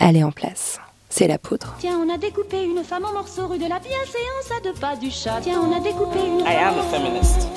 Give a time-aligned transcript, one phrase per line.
[0.00, 0.80] elle est en place.
[1.08, 1.74] C'est la poudre.
[1.78, 4.96] Tiens, on a découpé une femme en morceaux rue de la bienséance à deux pas
[4.96, 5.40] du chat.
[5.42, 7.48] Tiens, on a découpé une I am a feminist.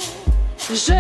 [0.70, 0.94] Je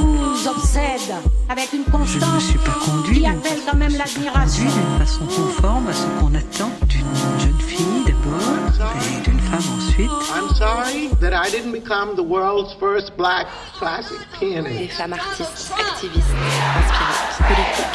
[0.00, 1.14] vous obsède
[1.48, 4.64] avec une constance Je ne me suis pas conduit qui appelle quand même l'admiration.
[4.64, 9.23] d'une façon conforme à ce qu'on attend d'une jeune fille d'abord
[9.60, 10.10] femme ensuite.
[10.34, 13.46] I'm sorry that I didn't become the world's first black
[13.78, 14.92] classic Des pianist.
[14.96, 16.34] femmes artistes, activistes,
[16.76, 17.92] inspirantes, politiques,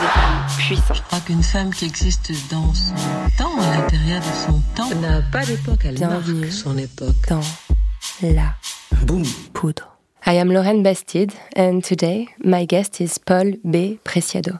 [0.00, 0.96] des femmes puissantes.
[0.96, 2.94] Je crois qu'une femme qui existe dans son
[3.38, 6.40] temps, à l'intérieur de son temps, n'a pas d'époque, elle Bienvenue.
[6.40, 7.14] marque son époque.
[7.28, 7.40] dans
[8.22, 8.54] la
[9.52, 9.92] poudre.
[10.28, 13.98] I am Lorraine Bastide, and today my guest is Paul B.
[14.04, 14.58] Preciado.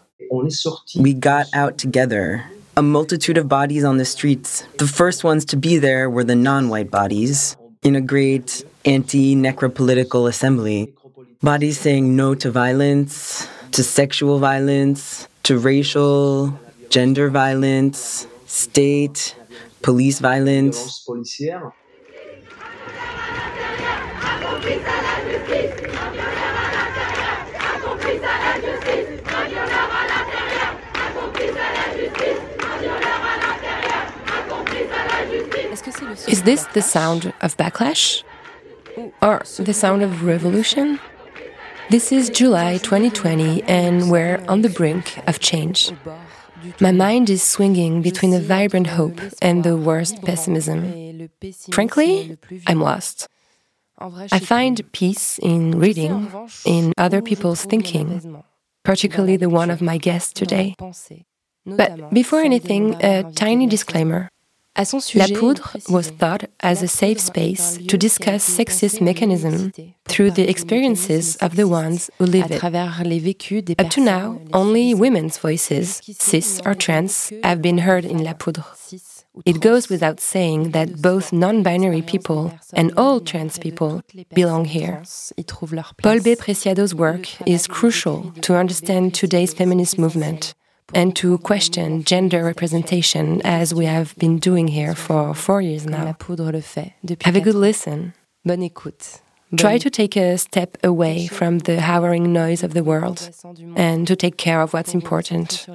[0.97, 2.45] We got out together.
[2.79, 4.62] A multitude of bodies on the streets.
[4.77, 9.34] The first ones to be there were the non white bodies in a great anti
[9.34, 10.93] necropolitical assembly.
[11.43, 16.53] Bodies saying no to violence, to sexual violence, to racial,
[16.91, 19.34] gender violence, state,
[19.81, 21.09] police violence.
[35.87, 38.25] Is this the sound of backlash?
[39.23, 40.98] Or the sound of revolution?
[41.91, 45.93] This is July 2020, and we're on the brink of change.
[46.81, 51.31] My mind is swinging between a vibrant hope and the worst pessimism.
[51.70, 53.28] Frankly, I'm lost.
[53.98, 56.33] I find peace in reading,
[56.65, 58.43] in other people's thinking,
[58.83, 60.75] particularly the one of my guests today.
[61.65, 64.31] But before anything, a tiny disclaimer.
[64.77, 69.72] La Poudre was thought as a safe space to discuss sexist mechanism
[70.05, 72.62] through the experiences of the ones who live it.
[73.80, 78.64] Up to now, only women's voices, cis or trans, have been heard in La Poudre.
[79.44, 84.02] It goes without saying that both non binary people and all trans people
[84.34, 85.02] belong here.
[86.03, 86.36] Paul B.
[86.36, 90.54] Preciado's work is crucial to understand today's feminist movement
[90.94, 96.16] and to question gender representation as we have been doing here for four years now.
[97.22, 98.14] Have a good listen.
[99.56, 103.30] Try to take a step away from the howling noise of the world
[103.76, 105.66] and to take care of what's important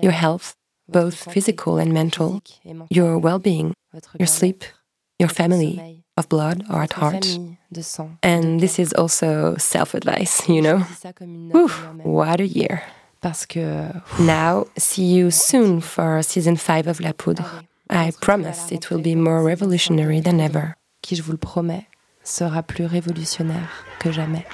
[0.00, 0.54] your health,
[0.88, 2.42] both physical and mental,
[2.90, 3.74] your well being,
[4.18, 4.64] your sleep,
[5.18, 7.38] your family of blood or at heart.
[8.22, 10.78] And this is also self advice, you know?
[11.52, 11.68] Whew,
[12.02, 12.82] what a year.
[14.18, 17.44] Now, see you soon for season 5 of La Poudre.
[17.90, 20.76] I promise it will be more revolutionary than ever.
[21.02, 21.86] qui, je vous le promets,
[22.24, 24.44] sera plus révolutionnaire que jamais.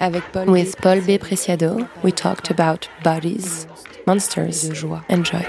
[0.00, 1.18] Avec Paul With Paul B.
[1.18, 3.66] Preciado, we talked about bodies,
[4.06, 4.64] monsters,
[5.08, 5.44] and joy.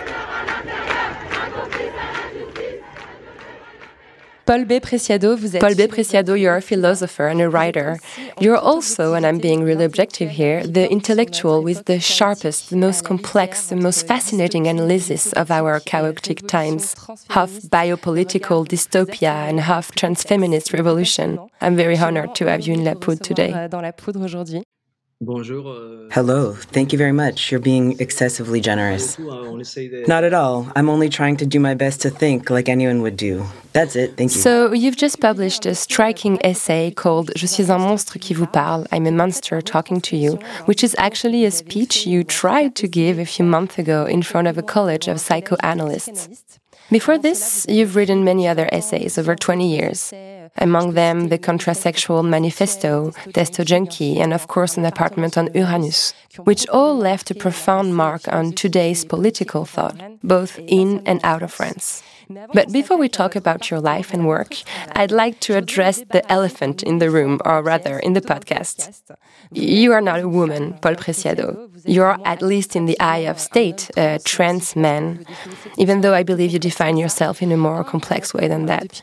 [4.49, 4.79] Paul B.
[4.79, 5.87] Preciado, vous êtes Paul B.
[5.87, 7.99] Preciado, you're a philosopher and a writer.
[8.39, 13.05] You're also, and I'm being really objective here, the intellectual with the sharpest, the most
[13.05, 16.95] complex, the most fascinating analysis of our chaotic times,
[17.29, 21.37] half biopolitical dystopia and half transfeminist revolution.
[21.61, 23.51] I'm very honored to have you in La Poudre today.
[25.21, 26.07] Dans la poudre aujourd'hui.
[26.11, 27.51] Hello, thank you very much.
[27.51, 29.17] You're being excessively generous.
[30.07, 30.67] Not at all.
[30.75, 33.45] I'm only trying to do my best to think like anyone would do.
[33.73, 34.41] That's it, thank you.
[34.41, 38.87] So, you've just published a striking essay called Je suis un monstre qui vous parle,
[38.91, 43.19] I'm a monster talking to you, which is actually a speech you tried to give
[43.19, 46.59] a few months ago in front of a college of psychoanalysts.
[46.91, 50.11] Before this, you've written many other essays over 20 years,
[50.57, 56.67] among them the Contrasexual Manifesto, Testo Junkie, and of course an apartment on Uranus, which
[56.69, 62.01] all left a profound mark on today's political thought, both in and out of France.
[62.29, 64.53] But before we talk about your life and work,
[64.91, 69.01] I'd like to address the elephant in the room, or rather in the podcast.
[69.51, 71.69] You are not a woman, Paul Preciado.
[71.85, 75.25] You're, at least in the eye of state, a uh, trans man,
[75.77, 79.01] even though I believe you define yourself in a more complex way than that.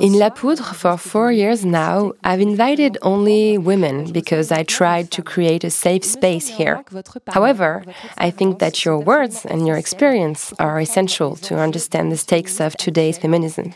[0.00, 5.22] In La Poudre, for four years now, I've invited only women because I tried to
[5.22, 6.82] create a safe space here.
[7.26, 7.84] However,
[8.16, 12.76] I think that your words and your experience are essential to understand the stakes of
[12.76, 13.72] today's feminism.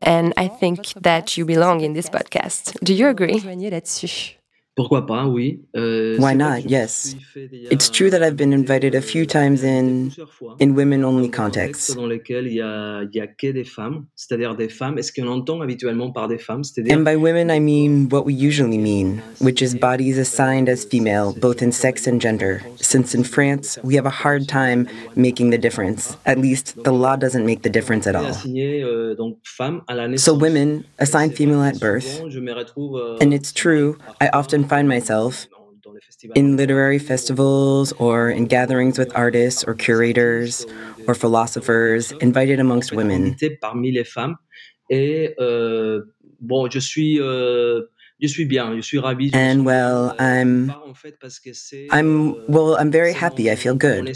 [0.00, 2.78] And I think that you belong in this podcast.
[2.82, 3.40] Do you agree?
[4.76, 5.62] Pourquoi pas, oui.
[5.74, 6.68] Euh, Why not?
[6.68, 7.16] Yes.
[7.34, 10.10] It's true that I've been euh, invited a few times in
[10.60, 11.96] in women-only contexts.
[11.96, 14.98] Dans lesquels il y a, il y a que des femmes, c'est-à-dire des femmes.
[14.98, 18.76] Est-ce qu'on entend habituellement par des femmes, And by women, I mean what we usually
[18.76, 22.60] mean, which is bodies assigned as female, both in sex and gender.
[22.78, 26.18] Since in France, we have a hard time making the difference.
[26.26, 28.26] At least the law doesn't make the difference at all.
[28.26, 33.96] Euh, so women assigned female at birth, euh, and it's true.
[34.20, 35.46] I often find myself
[36.34, 40.66] in literary festivals or in gatherings with artists or curators
[41.06, 43.36] or philosophers invited amongst women.
[43.60, 44.36] Parmi les femmes.
[44.90, 46.02] Et euh,
[46.70, 47.82] je suis, euh,
[48.20, 49.30] je suis bien, je suis ravi.
[49.34, 50.72] And well, I'm,
[51.90, 53.50] I'm, euh, well, I'm very happy.
[53.50, 54.06] I feel good.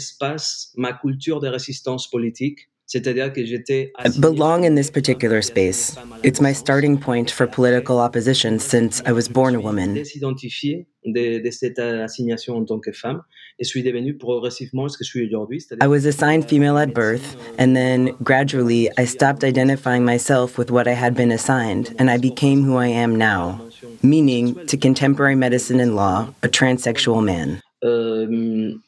[2.93, 3.31] Mon espace, ma culture de résistance politique.
[3.31, 5.95] C'est-à-dire que j'étais belong in this particular space.
[6.23, 9.93] It's my starting point for political opposition since I was born a woman.
[9.93, 13.21] Désidentifié de, de cette assignation en tant que femme
[13.59, 15.63] et suis devenu progressivement ce que je suis aujourd'hui.
[15.81, 20.57] I was assigned euh, female at birth, euh, and then gradually I stopped identifying myself
[20.57, 23.61] with what I had been assigned, and I became who I am now,
[24.01, 27.61] meaning to contemporary medicine and law, a transsexual man.
[27.83, 28.27] Euh,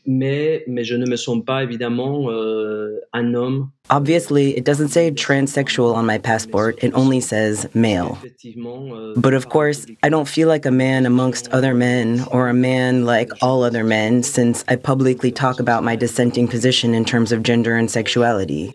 [0.05, 3.69] mais, mais je ne me sens pas évidemment euh, un homme.
[3.89, 8.17] Obviously, it doesn't say transsexual on my passport, it only says male.
[8.45, 12.53] Euh, but of course, I don't feel like a man amongst other men or a
[12.53, 17.31] man like all other men since I publicly talk about my dissenting position in terms
[17.31, 18.73] of gender and sexuality.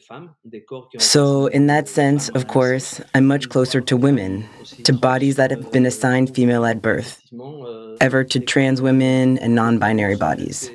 [0.98, 4.44] So, in that sense, of course, I'm much closer to women,
[4.84, 7.20] to bodies that have been assigned female at birth,
[8.00, 10.70] ever to trans women and non binary bodies.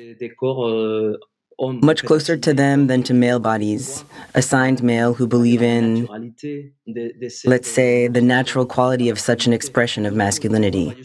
[1.60, 4.04] Much closer to them than to male bodies,
[4.34, 6.08] assigned male who believe in,
[7.44, 11.00] let's say, the natural quality of such an expression of masculinity.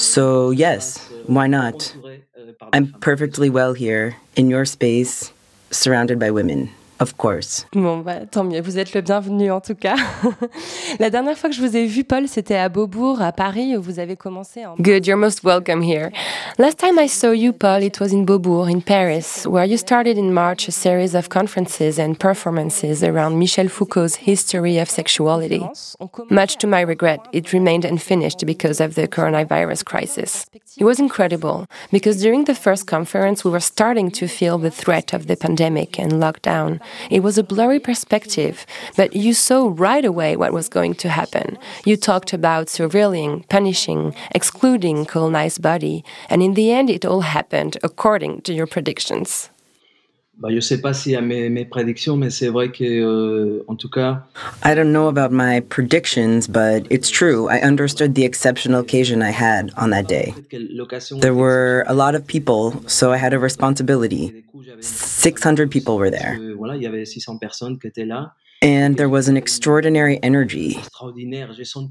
[0.00, 1.96] So, yes, why not?
[2.74, 5.32] I'm perfectly well here, in your space,
[5.70, 6.70] surrounded by women.
[7.00, 7.64] Of course.
[7.74, 8.60] Bon, bah, tant mieux.
[8.60, 9.94] Vous êtes le bienvenu en tout cas.
[10.98, 13.82] La dernière fois que je vous ai vu, Paul, c'était à Beaubourg, à Paris, où
[13.82, 14.66] vous avez commencé.
[14.66, 14.74] En...
[14.80, 16.10] Good, you're most welcome here.
[16.58, 20.18] Last time I saw you, Paul, it was in Beaubourg, in Paris, where you started
[20.18, 25.62] in March a series of conferences and performances around Michel Foucault's history of sexuality.
[26.30, 30.46] Much to my regret, it remained unfinished because of the coronavirus crisis.
[30.76, 35.12] It was incredible, because during the first conference, we were starting to feel the threat
[35.12, 36.80] of the pandemic and lockdown.
[37.10, 41.58] It was a blurry perspective, but you saw right away what was going to happen.
[41.84, 47.76] You talked about surveilling, punishing, excluding colonized body, and in the end, it all happened
[47.82, 49.50] according to your predictions.
[50.40, 53.74] Bah, je sais pas si à mes, mes prédictions, mais c'est vrai que, euh, en
[53.74, 54.24] tout cas.
[54.64, 57.48] I don't know about my predictions, but it's true.
[57.50, 60.32] I understood the exceptional occasion I had on that day.
[61.20, 64.44] There were a lot of people, so I had a responsibility.
[64.80, 66.38] 600 people were there.
[66.56, 68.34] Voilà, il y avait 600 personnes qui étaient là.
[68.60, 70.80] And there was an extraordinary energy.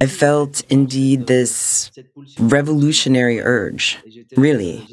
[0.02, 1.92] I felt indeed this
[2.40, 3.98] revolutionary urge,
[4.36, 4.86] really.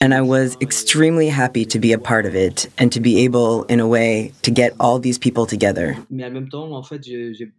[0.00, 3.62] And I was extremely happy to be a part of it and to be able,
[3.64, 5.96] in a way, to get all these people together.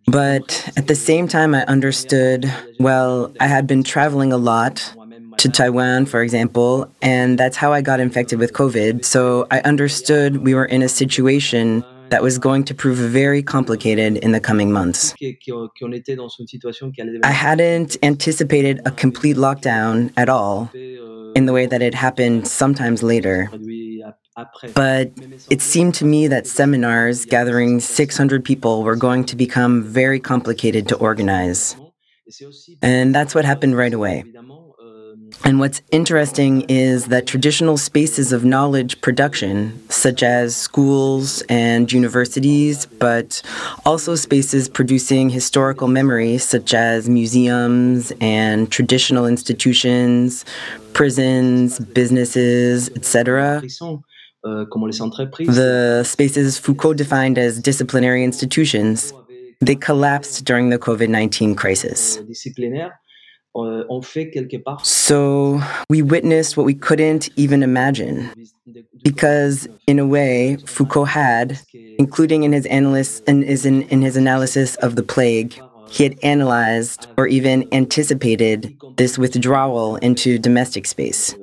[0.08, 4.94] But at the same time, I understood well, I had been traveling a lot
[5.38, 9.06] to Taiwan, for example, and that's how I got infected with COVID.
[9.06, 14.18] So I understood we were in a situation that was going to prove very complicated
[14.18, 15.14] in the coming months.
[17.24, 23.04] I hadn't anticipated a complete lockdown at all in the way that it happened sometimes
[23.04, 23.50] later.
[24.74, 25.12] But
[25.50, 30.88] it seemed to me that seminars gathering 600 people were going to become very complicated
[30.90, 31.76] to organize.
[32.82, 34.24] And that's what happened right away.
[35.44, 42.86] And what's interesting is that traditional spaces of knowledge production, such as schools and universities,
[42.86, 43.42] but
[43.86, 50.44] also spaces producing historical memory, such as museums and traditional institutions,
[50.94, 53.62] prisons, businesses, etc.,
[55.48, 59.14] the spaces Foucault defined as disciplinary institutions,
[59.60, 62.20] they collapsed during the COVID 19 crisis.
[64.84, 68.32] So we witnessed what we couldn't even imagine.
[69.04, 74.76] Because, in a way, Foucault had, including in his, analysis, in, in, in his analysis
[74.78, 75.60] of the plague,
[75.90, 81.36] he had analyzed or even anticipated this withdrawal into domestic space.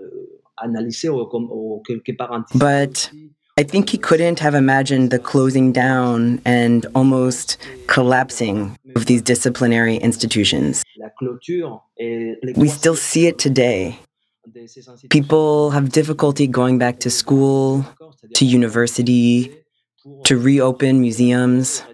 [2.55, 3.11] But
[3.57, 7.57] I think he couldn't have imagined the closing down and almost
[7.87, 10.83] collapsing of these disciplinary institutions.
[12.57, 13.97] We still see it today.
[15.09, 17.87] People have difficulty going back to school,
[18.35, 19.57] to university,
[20.25, 21.85] to reopen museums,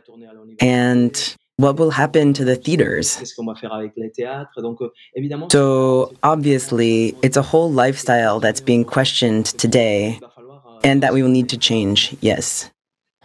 [0.61, 3.23] and what will happen to the theaters?
[5.51, 10.19] So, obviously, it's a whole lifestyle that's being questioned today
[10.83, 12.71] and that we will need to change, yes.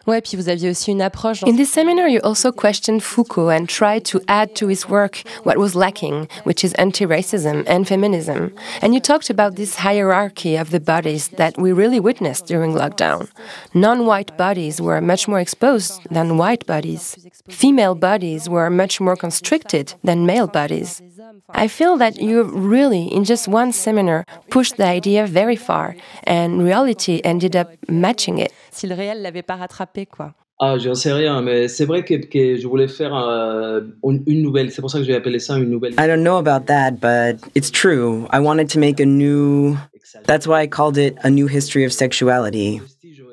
[0.07, 1.41] Ouais, puis vous aviez aussi une approche.
[1.43, 5.57] In this seminar, you also questioned Foucault and tried to add to his work what
[5.57, 8.51] was lacking, which is anti racism and feminism.
[8.81, 13.29] And you talked about this hierarchy of the bodies that we really witnessed during lockdown.
[13.73, 17.17] Non white bodies were much more exposed than white bodies,
[17.49, 21.01] female bodies were much more constricted than male bodies.
[21.49, 26.63] I feel that you really, in just one seminar, pushed the idea very far, and
[26.63, 28.51] reality ended up matching it.
[28.75, 30.33] Si le réel l'avait pas rattrapé, quoi.
[30.59, 34.69] Ah, j'en sais rien, mais c'est vrai que, que, je voulais faire euh, une nouvelle.
[34.69, 35.93] C'est pour ça que j'ai appelé ça une nouvelle.
[35.93, 38.27] I don't know about that, but it's true.
[38.33, 39.77] I wanted to make a new.
[40.25, 42.81] That's why I called it a new history of sexuality.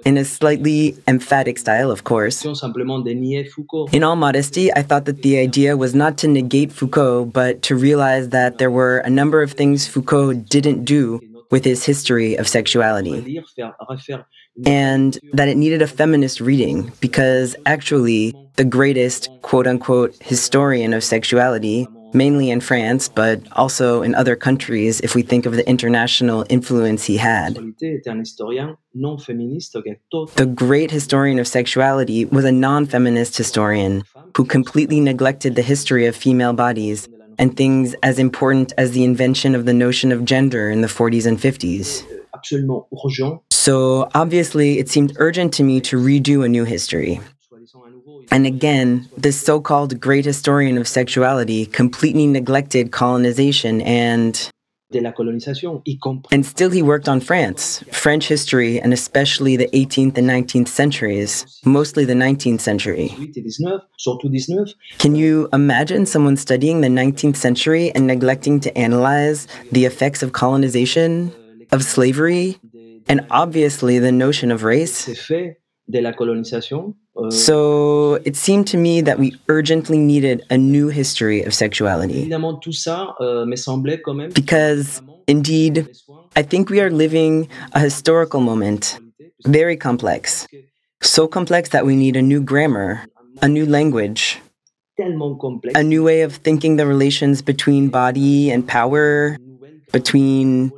[0.04, 2.44] In a slightly emphatic style, of course.
[2.44, 7.76] In all modesty, I thought that the idea was not to negate Foucault, but to
[7.76, 11.20] realize that there were a number of things Foucault didn't do
[11.52, 13.44] with his history of sexuality.
[14.66, 21.02] And that it needed a feminist reading because actually, the greatest quote unquote historian of
[21.02, 26.44] sexuality, mainly in France, but also in other countries if we think of the international
[26.50, 27.54] influence he had.
[30.36, 34.02] The great historian of sexuality was a non feminist historian
[34.36, 39.54] who completely neglected the history of female bodies and things as important as the invention
[39.54, 42.04] of the notion of gender in the 40s and 50s.
[43.62, 47.20] So obviously, it seemed urgent to me to redo a new history.
[48.32, 54.50] And again, this so called great historian of sexuality completely neglected colonization and.
[56.32, 61.46] And still, he worked on France, French history, and especially the 18th and 19th centuries,
[61.64, 63.14] mostly the 19th century.
[64.98, 70.32] Can you imagine someone studying the 19th century and neglecting to analyze the effects of
[70.32, 71.32] colonization,
[71.70, 72.58] of slavery,
[73.08, 75.08] and obviously the notion of race?
[77.30, 82.30] So it seemed to me that we urgently needed a new history of sexuality.
[84.34, 85.88] Because, indeed,
[86.34, 88.98] I think we are living a historical moment,
[89.44, 90.46] very complex.
[91.02, 93.04] So complex that we need a new grammar,
[93.42, 94.40] a new language,
[94.98, 99.36] a new way of thinking the relations between body and power,
[99.92, 100.72] between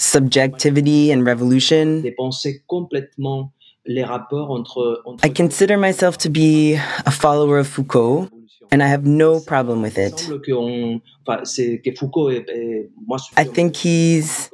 [0.00, 2.04] subjectivity and revolution.
[5.22, 8.28] I consider myself to be a follower of Foucault,
[8.70, 10.28] and I have no problem with it.
[13.36, 14.50] I think he's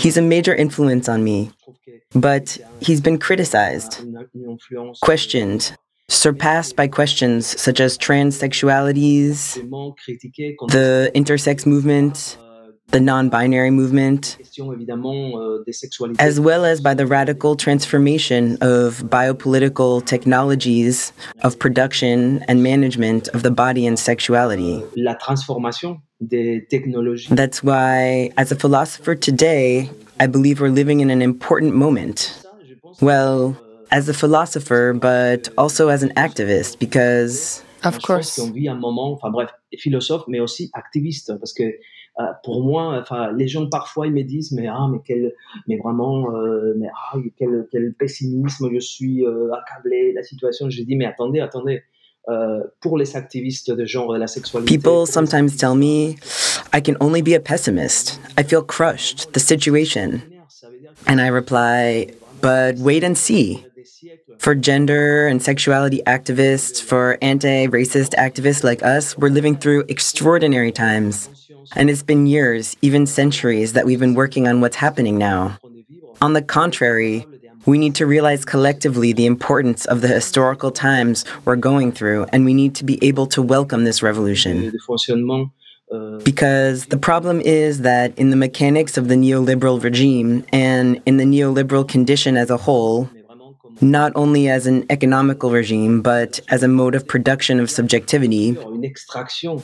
[0.00, 1.50] he's a major influence on me,
[2.14, 4.04] but he's been criticized,
[5.02, 5.76] questioned,
[6.08, 9.54] surpassed by questions such as transsexualities,
[10.70, 12.38] the intersex movement,
[12.92, 14.36] the non binary movement,
[16.18, 23.42] as well as by the radical transformation of biopolitical technologies of production and management of
[23.42, 24.84] the body and sexuality.
[27.34, 32.44] That's why, as a philosopher today, I believe we're living in an important moment.
[33.00, 33.56] Well,
[33.90, 37.64] as a philosopher, but also as an activist, because.
[37.84, 38.38] Of course.
[42.20, 45.32] Euh, pour moi, enfin, les gens parfois ils me disent mais ah mais quel,
[45.66, 50.68] mais vraiment, euh, mais ah quel, quel pessimisme, je suis euh, accablé la situation.
[50.68, 51.82] Je dis mais attendez, attendez.
[52.80, 54.78] pour les activistes de genre de la sexualité.
[54.78, 56.14] People sometimes tell me
[56.72, 58.20] I can only be a pessimist.
[58.38, 60.22] I feel crushed, the situation.
[61.08, 63.64] And I reply, but wait and see.
[64.42, 70.72] For gender and sexuality activists, for anti racist activists like us, we're living through extraordinary
[70.72, 71.28] times.
[71.76, 75.58] And it's been years, even centuries, that we've been working on what's happening now.
[76.20, 77.24] On the contrary,
[77.66, 82.44] we need to realize collectively the importance of the historical times we're going through, and
[82.44, 84.72] we need to be able to welcome this revolution.
[86.24, 91.24] Because the problem is that in the mechanics of the neoliberal regime and in the
[91.24, 93.08] neoliberal condition as a whole,
[93.82, 98.56] not only as an economical regime, but as a mode of production of subjectivity,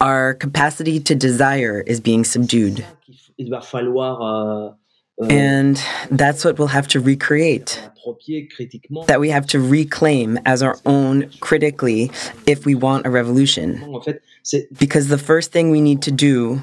[0.00, 2.84] our capacity to desire is being subdued.
[5.18, 7.82] Falloir And that's what we'll have to recreate.
[9.06, 12.10] That we have to reclaim as our own critically
[12.46, 14.00] if we want a revolution.
[14.78, 16.62] Because the first thing we need to do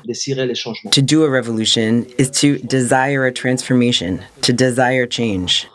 [0.91, 5.67] to do a revolution is to desire a transformation, to desire change.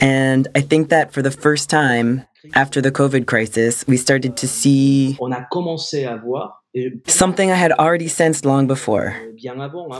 [0.00, 4.48] And I think that for the first time after the COVID crisis, we started to
[4.48, 5.18] see
[7.06, 9.16] something I had already sensed long before.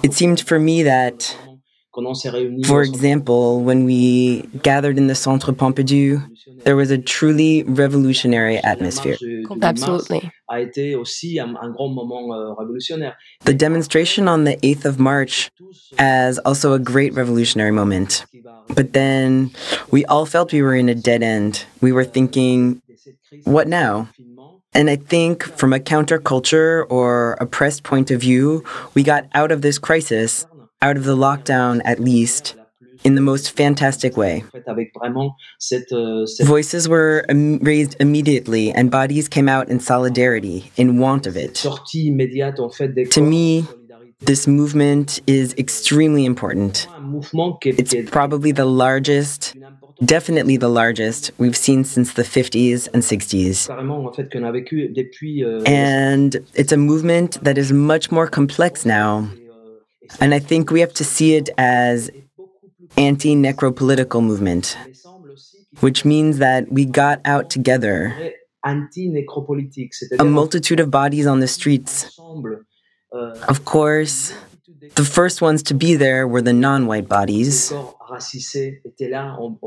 [0.03, 1.37] It seemed for me that
[2.65, 6.23] for example, when we gathered in the Centre Pompidou,
[6.65, 9.17] there was a truly revolutionary atmosphere.
[9.63, 10.31] Absolutely.
[12.33, 12.55] euh,
[13.45, 15.51] The demonstration on the 8th of March
[15.99, 18.25] as also a great revolutionary moment.
[18.75, 19.51] But then
[19.91, 21.65] we all felt we were in a dead end.
[21.81, 22.83] We were thinking,
[23.45, 24.09] what now?
[24.75, 28.63] And I think from a counterculture or oppressed point of view,
[28.95, 30.45] we got out of this crisis
[30.83, 32.55] out of the lockdown at least,
[33.05, 34.45] in the most fantastic way.
[36.43, 41.55] Voices were um, raised immediately and bodies came out in solidarity, in want of it.
[43.11, 43.67] To me,
[44.21, 46.89] this movement is extremely important.
[47.63, 49.55] It's probably the largest,
[50.05, 53.69] definitely the largest we've seen since the 50s and 60s.
[55.67, 59.29] And it's a movement that is much more complex now.
[60.21, 62.11] And I think we have to see it as
[62.97, 64.77] anti-necropolitical movement,
[65.81, 68.33] which means that we got out together
[70.19, 72.19] a multitude of bodies on the streets.
[73.13, 74.35] Of course,
[74.95, 77.73] the first ones to be there were the non-white bodies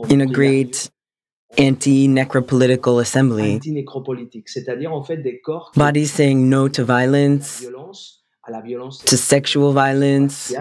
[0.10, 0.90] in a great
[1.58, 3.60] anti-necropolitical assembly.
[5.76, 7.66] Bodies saying no to violence,
[9.06, 10.54] to sexual violence,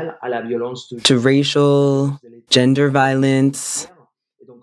[1.04, 2.18] to racial,
[2.50, 3.88] gender violence,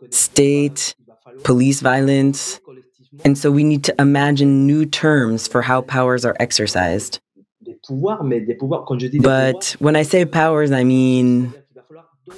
[0.09, 0.95] state,
[1.43, 2.59] police violence.
[3.23, 7.19] And so we need to imagine new terms for how powers are exercised.
[9.21, 11.53] But when I say powers, I mean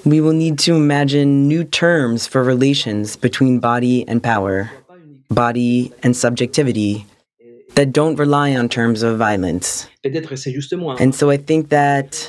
[0.05, 4.69] we will need to imagine new terms for relations between body and power,
[5.29, 7.05] body and subjectivity,
[7.77, 9.87] that don't rely on terms of violence.
[10.99, 12.27] And so I think that,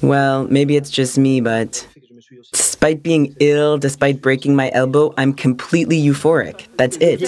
[0.00, 1.86] well, maybe it's just me, but
[2.82, 6.66] despite being ill, despite breaking my elbow, I'm completely euphoric.
[6.78, 7.20] That's it.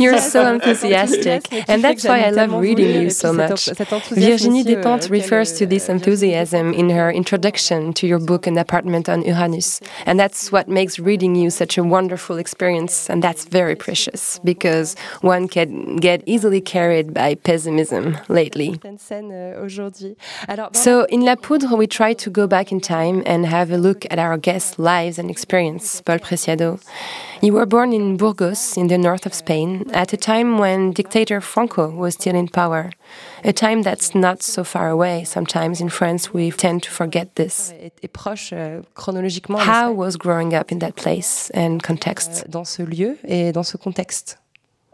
[0.00, 3.66] You're so enthusiastic, and that's why I love reading you so much.
[3.66, 9.20] Virginie Despentes refers to this enthusiasm in her introduction to your book An Apartment on
[9.20, 9.82] Uranus.
[10.06, 14.96] And that's what makes reading you such a wonderful experience, and that's very precious, because
[15.20, 18.80] one can get easily carried by pessimism lately.
[20.72, 24.06] So in La Poudre, we try to go back in time and have a look
[24.10, 26.68] at our guests' lives and experience, Paul Preciado.
[27.42, 31.40] You were born in Burgos, in the north of Spain, at a time when dictator
[31.40, 32.84] Franco was still in power.
[33.44, 35.24] A time that's not so far away.
[35.24, 37.54] Sometimes in France, we tend to forget this.
[39.72, 42.30] How was growing up in that place and context?
[42.30, 44.38] Euh, dans ce lieu et dans ce contexte.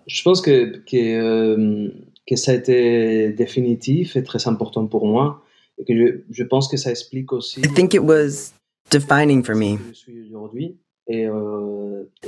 [0.06, 1.90] Je pense que, que, euh,
[2.26, 5.42] que ça a été définitif et très important pour moi.
[5.78, 7.60] Et que je, je pense que ça explique aussi.
[7.60, 8.52] I think it was
[8.90, 9.78] defining for me.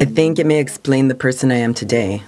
[0.00, 2.22] I think it may explain the person I am today.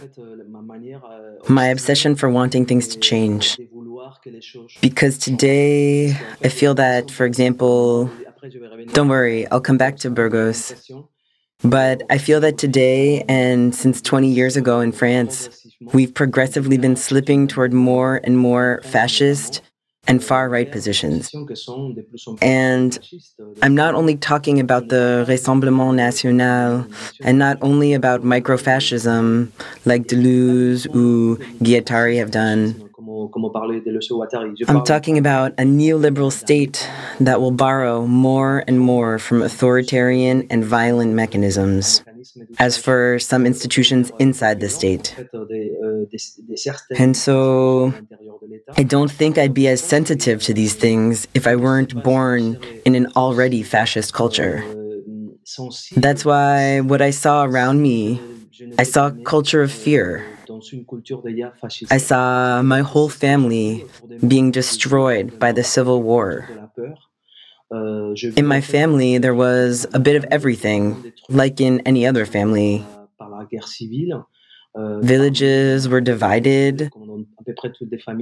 [1.48, 3.58] My obsession for wanting things to change.
[4.80, 8.10] Because today, I feel that, for example,
[8.92, 10.74] don't worry, I'll come back to Burgos.
[11.62, 15.48] But I feel that today, and since 20 years ago in France,
[15.92, 19.62] we've progressively been slipping toward more and more fascist
[20.06, 21.32] and far right positions.
[22.40, 22.98] And.
[23.62, 26.86] I'm not only talking about the Rassemblement National
[27.22, 29.50] and not only about microfascism
[29.84, 32.90] like Deleuze ou Guattari have done.
[34.68, 36.88] I'm talking about a neoliberal state
[37.20, 42.04] that will borrow more and more from authoritarian and violent mechanisms,
[42.58, 45.16] as for some institutions inside the state.
[46.98, 47.92] And so.
[48.76, 52.94] I don't think I'd be as sensitive to these things if I weren't born in
[52.94, 54.64] an already fascist culture.
[55.96, 58.20] That's why what I saw around me,
[58.78, 60.26] I saw a culture of fear.
[61.90, 63.84] I saw my whole family
[64.26, 66.48] being destroyed by the Civil War.
[67.70, 72.84] In my family, there was a bit of everything, like in any other family.
[73.50, 74.28] guerre civile.
[75.02, 76.90] Villages were divided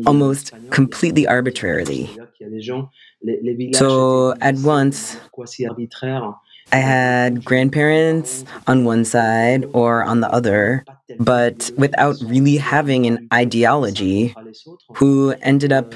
[0.07, 2.11] almost completely arbitrarily.
[3.73, 5.17] So at once,
[6.73, 10.85] I had grandparents on one side or on the other,
[11.19, 14.35] but without really having an ideology,
[14.97, 15.95] who ended up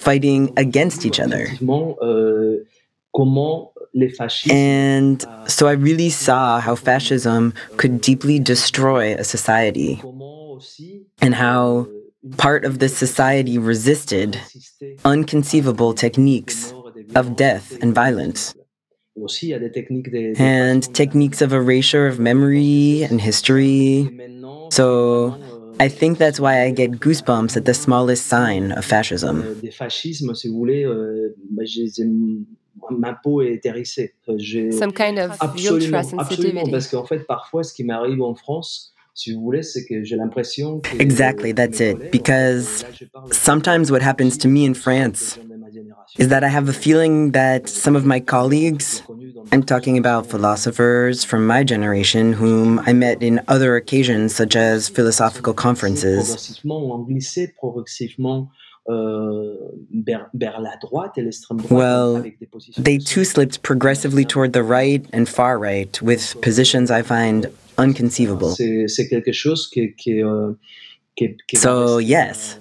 [0.00, 1.48] fighting against each other.
[4.48, 10.02] And so I really saw how fascism could deeply destroy a society
[11.20, 11.88] and how
[12.36, 14.40] part of this society resisted
[15.04, 16.74] unconceivable techniques
[17.14, 18.54] of death and violence
[20.36, 24.10] and techniques of erasure of memory and history.
[24.70, 25.36] So
[25.80, 29.48] I think that's why I get goosebumps at the smallest sign of fascism.
[32.90, 36.70] Euh, some kind of ultra sensitivity.
[36.70, 40.16] parce qu'en fait, parfois, ce qui m'arrive en France, si vous voulez, c'est que j'ai
[40.16, 41.00] l'impression que.
[41.00, 42.10] Exactly, that's it.
[42.10, 45.38] Because euh, sometimes what happens to me in France
[46.18, 49.02] is that I have a feeling that some of my colleagues,
[49.52, 54.88] I'm talking about philosophers from my generation whom I met in other occasions, such as
[54.88, 56.60] philosophical conferences.
[61.70, 62.24] Well,
[62.76, 67.46] they too slipped progressively toward the right and far right with positions I find
[67.78, 68.54] unconceivable.
[71.54, 72.58] So, yes,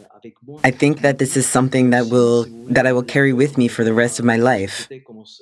[0.63, 3.83] I think that this is something that will that I will carry with me for
[3.83, 4.87] the rest of my life.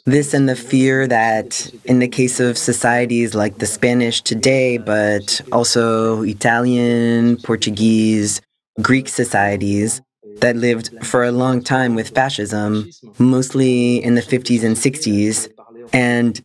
[0.05, 5.41] This and the fear that in the case of societies like the Spanish today, but
[5.51, 8.41] also Italian, Portuguese,
[8.81, 10.01] Greek societies
[10.39, 12.89] that lived for a long time with fascism,
[13.19, 15.49] mostly in the 50s and 60s,
[15.93, 16.43] and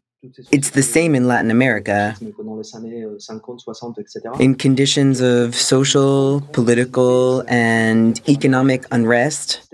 [0.51, 2.17] it's the same in Latin America.
[4.41, 9.69] In conditions of social, political, and economic unrest,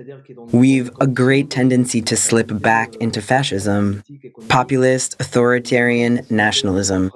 [0.53, 4.05] we've a great tendency to slip back into fascism,
[4.49, 7.11] populist, authoritarian nationalism.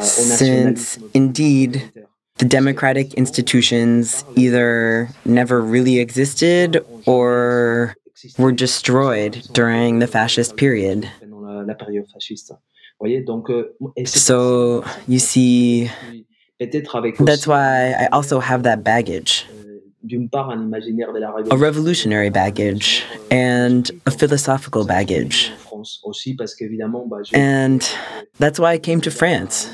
[0.00, 1.92] Since, indeed,
[2.38, 7.96] the democratic institutions either never really existed or
[8.38, 11.10] were destroyed during the fascist period.
[14.04, 15.90] So, you see,
[16.58, 19.46] that's why I also have that baggage
[21.50, 25.52] a revolutionary baggage and a philosophical baggage.
[27.32, 27.88] And
[28.38, 29.70] that's why I came to France,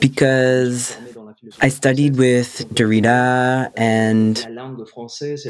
[0.00, 0.96] because
[1.60, 4.38] I studied with Derrida and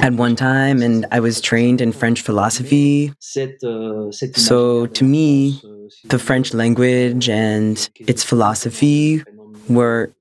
[0.00, 3.12] at one time, and I was trained in French philosophy.
[3.20, 5.60] So to me,
[6.04, 9.22] the French language and its philosophy
[9.68, 10.12] were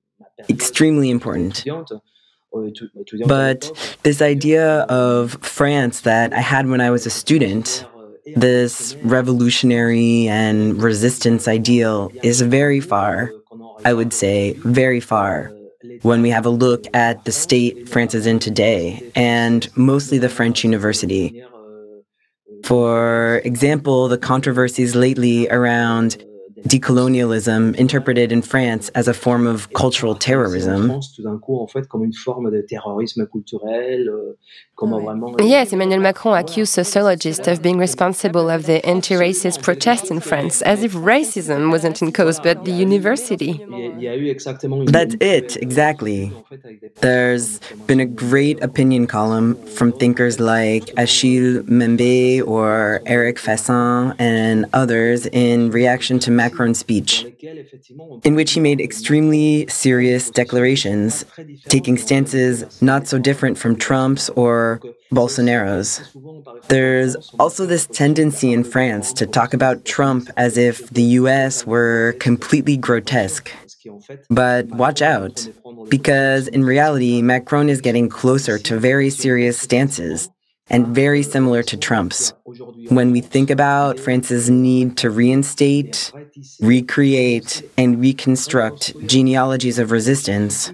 [0.50, 1.66] extremely important.
[3.28, 3.72] But
[4.04, 7.86] this idea of France that I had when I was a student,
[8.36, 13.32] this revolutionary and resistance ideal, is very far,
[13.86, 15.52] I would say, very far
[16.02, 20.30] when we have a look at the state France is in today, and mostly the
[20.30, 21.44] French university.
[22.64, 26.24] For example, the controversies lately around
[26.64, 30.90] decolonialism interpreted in France as a form of cultural terrorism.
[34.80, 40.84] Yes, Emmanuel Macron accused sociologists of being responsible of the anti-racist protests in France, as
[40.84, 43.54] if racism wasn't in cause but the university.
[44.86, 46.32] That's it, exactly.
[46.98, 54.68] There's been a great opinion column from thinkers like Achille Mbembe or Eric Fassin and
[54.74, 57.26] others in reaction to Macron's speech,
[58.24, 61.26] in which he made extremely serious declarations,
[61.68, 64.67] taking stances not so different from Trump's or
[65.12, 65.90] Bolsonaro's.
[66.68, 72.16] There's also this tendency in France to talk about Trump as if the US were
[72.20, 73.52] completely grotesque.
[74.30, 75.48] But watch out,
[75.90, 80.30] because in reality, Macron is getting closer to very serious stances
[80.70, 82.34] and very similar to Trump's.
[82.90, 86.12] When we think about France's need to reinstate,
[86.60, 90.72] recreate, and reconstruct genealogies of resistance,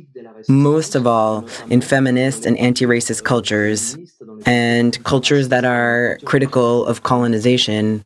[0.48, 3.98] most of all in feminist and anti racist cultures,
[4.46, 8.04] and cultures that are critical of colonization,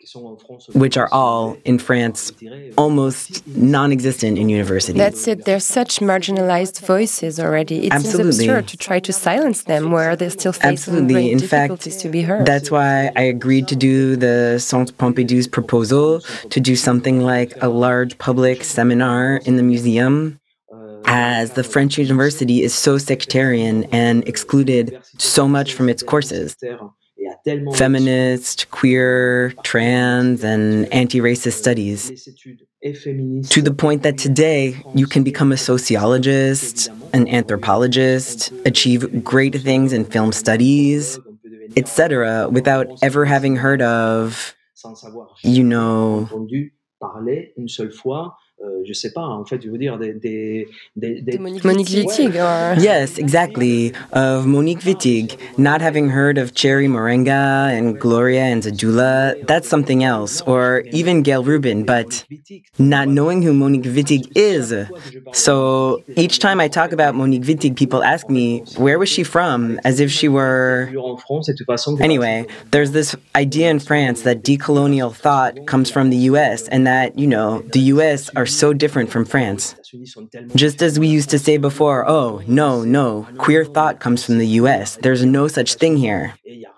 [0.74, 2.32] which are all in France
[2.78, 4.98] almost non existent in universities.
[4.98, 5.46] That's it.
[5.46, 7.88] There's such marginalized voices already.
[7.88, 8.32] It Absolutely.
[8.34, 11.14] seems absurd to try to silence them where they're still facing Absolutely.
[11.14, 12.46] great In fact, difficulties to be heard.
[12.46, 17.70] That's why I agreed to do the Centre Pompidou's proposal to do something like a
[17.70, 20.40] large public seminar in the museum
[21.08, 26.56] as the French university is so sectarian and excluded so much from its courses
[27.74, 32.28] feminist, queer, trans, and anti racist studies.
[33.50, 39.94] To the point that today you can become a sociologist, an anthropologist, achieve great things
[39.94, 41.20] in film studies,
[41.76, 44.56] etc., without ever having heard of,
[45.44, 46.30] you know,
[48.64, 51.90] euh, je sais pas, en fait, je veux dire des, des, des, des Monique, Monique
[51.90, 52.36] Wittig.
[52.38, 52.76] Or...
[52.80, 53.94] Yes, exactly.
[54.14, 55.38] Of Monique Wittig.
[55.60, 60.42] Not having heard of Cherríe Moraga and Gloria Anzaldúa, that's something else.
[60.42, 62.26] Or even Gail Rubin, but
[62.80, 64.74] not knowing who Monique Wittig is.
[65.34, 69.80] So each time I talk about Monique Wittig, people ask me, where was she from?
[69.84, 70.90] As if she were.
[72.00, 77.20] Anyway, there's this idea in France that decolonial thought comes from the US and that,
[77.20, 79.76] you know, the US are so different from France.
[80.56, 84.48] Just as we used to say before, oh, no, no, queer thought comes from the
[84.62, 84.98] US.
[84.98, 86.34] There's no such thing here.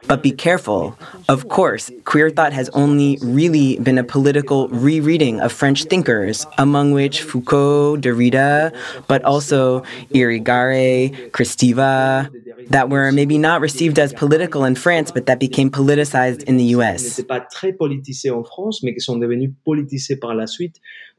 [0.08, 0.97] But be careful.
[1.27, 6.91] Of course, queer thought has only really been a political rereading of French thinkers, among
[6.91, 8.75] which Foucault, Derrida,
[9.08, 9.82] but also
[10.13, 12.29] Irigaray, Kristeva,
[12.67, 16.76] that were maybe not received as political in France, but that became politicized in the
[16.76, 17.19] US.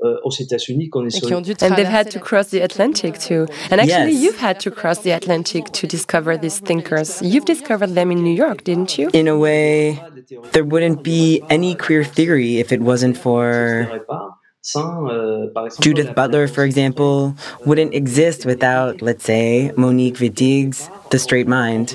[0.03, 1.11] Euh, aux États-Unis qu'on est
[1.63, 3.47] And they've had to cross the Atlantic too.
[3.71, 4.23] And actually, yes.
[4.23, 7.21] you've had to cross the Atlantic to discover these thinkers.
[7.21, 9.11] You've discovered them in New York, didn't you?
[9.13, 10.01] In a way,
[10.53, 14.01] there wouldn't be any queer theory if it wasn't for.
[15.81, 17.35] Judith Butler, for example,
[17.67, 21.91] wouldn't exist without, let's say, Monique Wittig's the straight mind.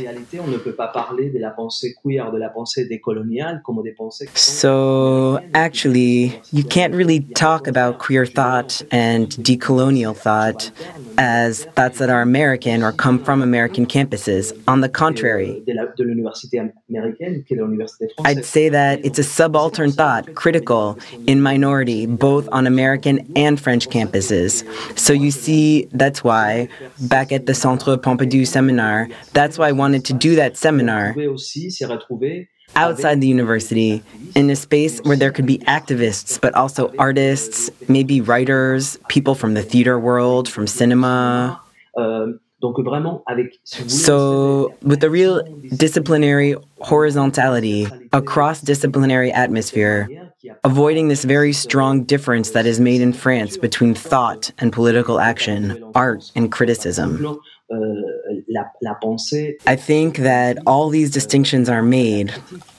[4.37, 10.69] So, actually, you can't really talk about queer thought and decolonial thought
[11.17, 14.51] as thoughts that are American or come from American campuses.
[14.67, 15.63] On the contrary,
[18.25, 23.87] I'd say that it's a subaltern thought, critical, in minority, both on American and French
[23.89, 24.63] campuses.
[24.99, 26.67] So, you see, that's why,
[26.99, 31.15] back at the Centre Pompidou seminar, that's why I wanted to do that seminar
[32.75, 34.03] outside the university
[34.35, 39.53] in a space where there could be activists, but also artists, maybe writers, people from
[39.53, 41.61] the theater world, from cinema.
[43.65, 45.43] So, with a real
[45.75, 50.09] disciplinary horizontality, a cross disciplinary atmosphere,
[50.63, 55.91] avoiding this very strong difference that is made in France between thought and political action,
[55.95, 57.39] art and criticism.
[59.67, 62.33] I think that all these distinctions are made,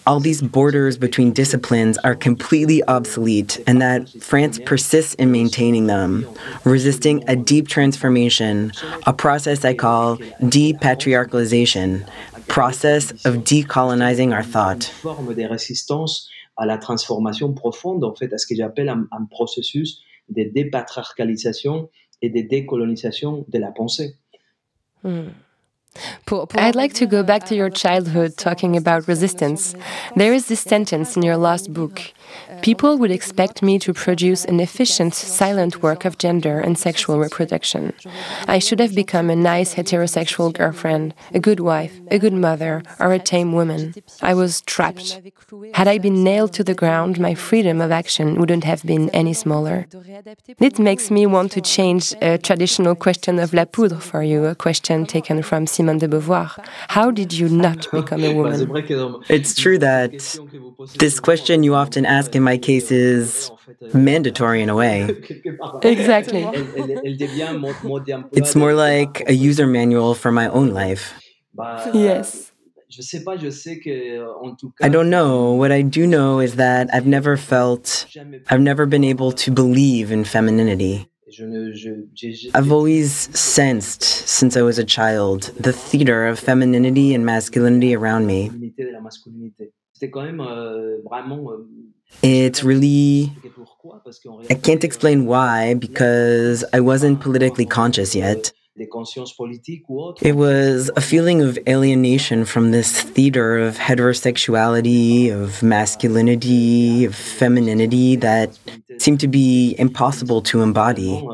[0.07, 6.27] all these borders between disciplines are completely obsolete, and that France persists in maintaining them,
[6.65, 8.73] resisting a deep transformation,
[9.07, 12.07] a process I call depatriarchalization,
[12.49, 14.93] process of decolonizing our thought.
[16.59, 21.91] à la transformation profonde, en fait, à ce que j'appelle un, un processus de dépatriarcalisation
[22.23, 24.17] et de décolonisation de la pensée.
[25.05, 25.29] Mm.
[26.55, 29.75] I'd like to go back to your childhood talking about resistance.
[30.15, 32.13] There is this sentence in your last book
[32.63, 37.93] People would expect me to produce an efficient, silent work of gender and sexual reproduction.
[38.49, 43.13] I should have become a nice heterosexual girlfriend, a good wife, a good mother, or
[43.13, 43.95] a tame woman.
[44.23, 45.21] I was trapped.
[45.75, 49.33] Had I been nailed to the ground, my freedom of action wouldn't have been any
[49.33, 49.87] smaller.
[50.59, 54.55] It makes me want to change a traditional question of La Poudre for you, a
[54.55, 56.51] question taken from Simone de Beauvoir.
[56.89, 58.71] How did you not become a woman?
[59.29, 60.13] It's true that
[60.99, 63.51] this question you often ask in my case is
[63.93, 65.03] mandatory in a way.
[65.83, 66.45] exactly.
[68.33, 71.15] it's more like a user manual for my own life.
[71.93, 72.53] Yes.
[74.83, 75.53] I don't know.
[75.53, 78.07] What I do know is that I've never felt,
[78.49, 81.09] I've never been able to believe in femininity.
[82.55, 88.27] I've always sensed, since I was a child, the theater of femininity and masculinity around
[88.27, 88.73] me.
[92.23, 93.33] It's really.
[94.51, 98.53] I can't explain why, because I wasn't politically conscious yet.
[98.79, 108.17] It was a feeling of alienation from this theater of heterosexuality, of masculinity, of femininity
[108.17, 108.59] that
[108.99, 111.27] seemed to be impossible to embody.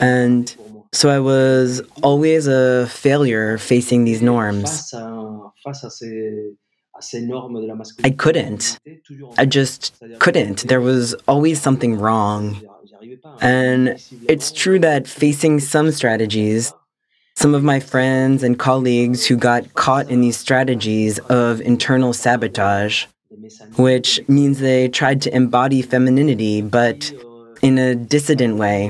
[0.00, 0.56] And
[0.92, 4.90] so I was always a failure facing these norms.
[8.04, 8.78] I couldn't.
[9.36, 10.68] I just couldn't.
[10.68, 12.60] There was always something wrong.
[13.40, 16.72] And it's true that facing some strategies,
[17.36, 23.06] some of my friends and colleagues who got caught in these strategies of internal sabotage,
[23.76, 27.12] which means they tried to embody femininity, but
[27.62, 28.88] in a dissident way,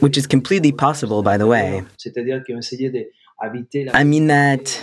[0.00, 1.82] which is completely possible, by the way.
[3.94, 4.82] I mean that,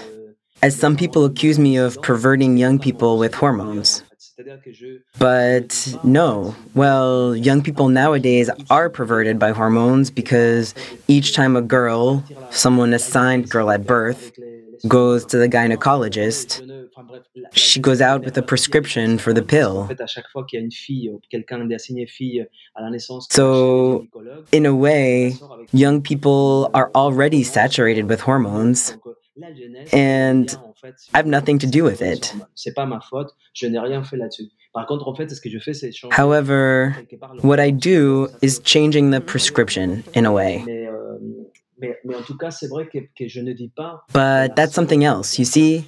[0.66, 4.04] as some people accuse me of perverting young people with hormones.
[5.20, 5.70] But
[6.04, 10.74] no, well, young people nowadays are perverted by hormones because
[11.08, 14.32] each time a girl, someone assigned girl at birth,
[14.88, 16.50] goes to the gynecologist,
[17.54, 19.90] she goes out with a prescription for the pill.
[23.30, 24.08] So,
[24.52, 25.36] in a way,
[25.72, 28.98] young people are already saturated with hormones,
[29.92, 30.58] and
[31.14, 32.34] I have nothing to do with it.
[36.12, 36.96] However,
[37.42, 40.64] what I do is changing the prescription in a way.
[44.14, 45.88] But that's something else, you see?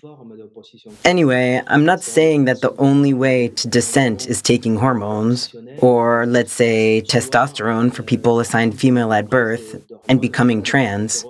[1.06, 6.52] Anyway, I'm not saying that the only way to dissent is taking hormones, or let's
[6.52, 11.26] say testosterone for people assigned female at birth and becoming trans.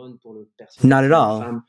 [0.81, 1.61] Not at all.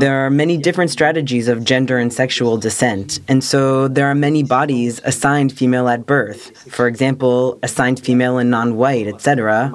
[0.00, 4.42] There are many different strategies of gender and sexual dissent, and so there are many
[4.42, 6.56] bodies assigned female at birth.
[6.72, 9.70] For example, assigned female and non white, etc.,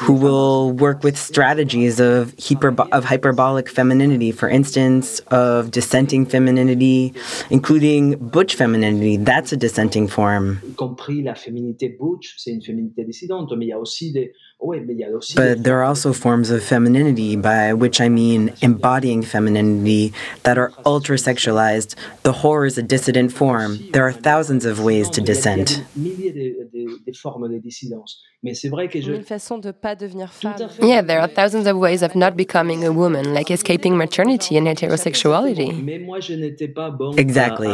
[0.00, 7.12] who will work with strategies of, hyperbo- of hyperbolic femininity, for instance, of dissenting femininity,
[7.50, 9.18] including butch femininity.
[9.18, 10.62] That's a dissenting form.
[15.36, 20.12] But there are also forms of femininity, by which I mean embodying femininity,
[20.44, 21.94] that are ultra sexualized.
[22.22, 23.78] The whore is a dissident form.
[23.92, 25.84] There are thousands of ways to dissent.
[30.82, 34.66] Yeah, there are thousands of ways of not becoming a woman, like escaping maternity and
[34.66, 35.68] heterosexuality.
[37.18, 37.68] Exactly.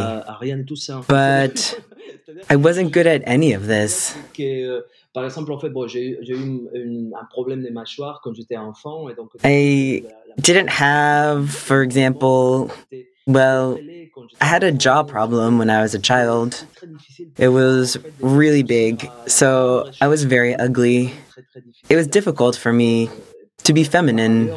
[1.06, 1.80] But
[2.50, 4.16] I wasn't good at any of this.
[5.14, 7.66] Par exemple, en fait, bon, j'ai eu une, une, un problème
[8.22, 9.08] quand j'étais enfant.
[9.10, 10.04] Et donc, I
[10.38, 12.70] didn't have, for example,
[13.26, 13.78] well,
[14.40, 16.64] I had a jaw problem when I was a child.
[17.38, 21.12] It was really big, so I was very ugly.
[21.90, 23.10] It was difficult for me
[23.64, 24.50] to be feminine.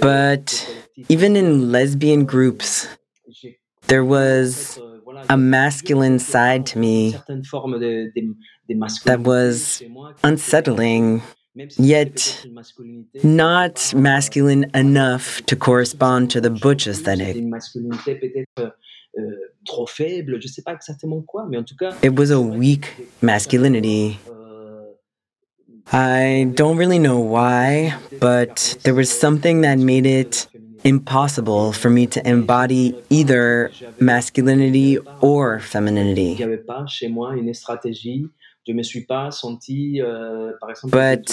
[0.00, 0.76] But
[1.08, 2.86] even in lesbian groups,
[3.88, 4.78] there was
[5.28, 7.14] a masculine side to me
[9.04, 9.82] that was
[10.24, 11.22] unsettling,
[11.76, 12.46] yet
[13.22, 17.36] not masculine enough to correspond to the butch aesthetic.
[22.02, 24.18] It was a weak masculinity.
[25.92, 30.48] I don't really know why, but there was something that made it
[30.86, 36.32] impossible for me to embody either masculinity or femininity.
[40.84, 41.26] But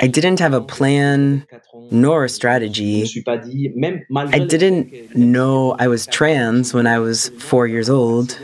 [0.00, 1.46] I didn't have a plan
[1.90, 3.04] nor a strategy.
[3.26, 8.38] I didn't know I was trans when I was four years old.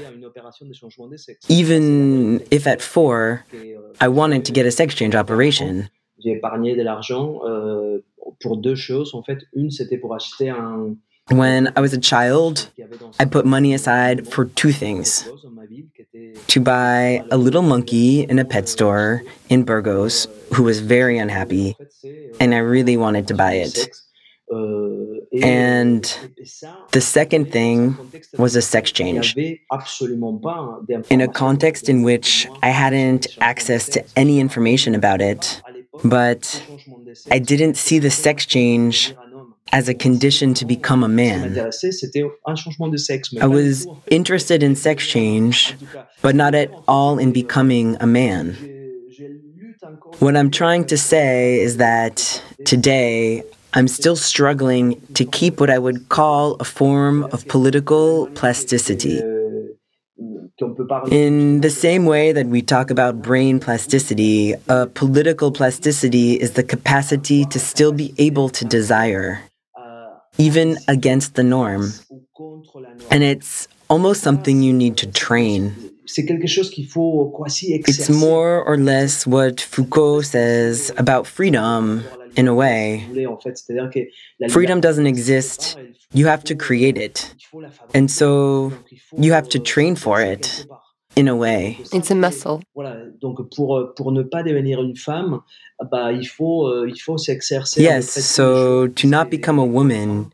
[1.48, 3.44] Even if at four,
[4.00, 5.88] I wanted to get a sex change operation.
[8.40, 9.14] Pour deux choses.
[9.14, 10.96] En fait, une, c'était pour acheter un.
[11.30, 12.68] When I was a child,
[13.20, 15.24] I put money aside for two things
[16.48, 21.76] to buy a little monkey in a pet store in Burgos who was very unhappy,
[22.40, 23.88] and I really wanted to buy it.
[25.42, 26.02] And
[26.90, 27.96] the second thing
[28.36, 29.36] was a sex change.
[31.08, 35.62] In a context in which I hadn't access to any information about it,
[36.04, 36.62] but
[37.30, 39.14] I didn't see the sex change
[39.72, 41.70] as a condition to become a man.
[43.40, 45.74] I was interested in sex change,
[46.20, 48.56] but not at all in becoming a man.
[50.18, 53.42] What I'm trying to say is that today
[53.74, 59.20] I'm still struggling to keep what I would call a form of political plasticity.
[61.10, 66.62] In the same way that we talk about brain plasticity, a political plasticity is the
[66.62, 69.42] capacity to still be able to desire,
[70.38, 71.92] even against the norm.
[73.10, 75.74] And it's almost something you need to train.
[77.88, 82.04] It's more or less what Foucault says about freedom
[82.36, 83.06] in a way.
[84.50, 85.76] Freedom doesn't exist.
[86.12, 87.34] You have to create it.
[87.94, 88.72] And so
[89.16, 90.66] you have to train for it
[91.16, 91.78] in a way.
[91.92, 92.62] It's a muscle.
[93.20, 95.40] Donc pour pour ne pas devenir une femme,
[95.90, 97.82] bah il faut euh, il faut s'exercer.
[97.82, 100.32] Yes, so to not become a woman,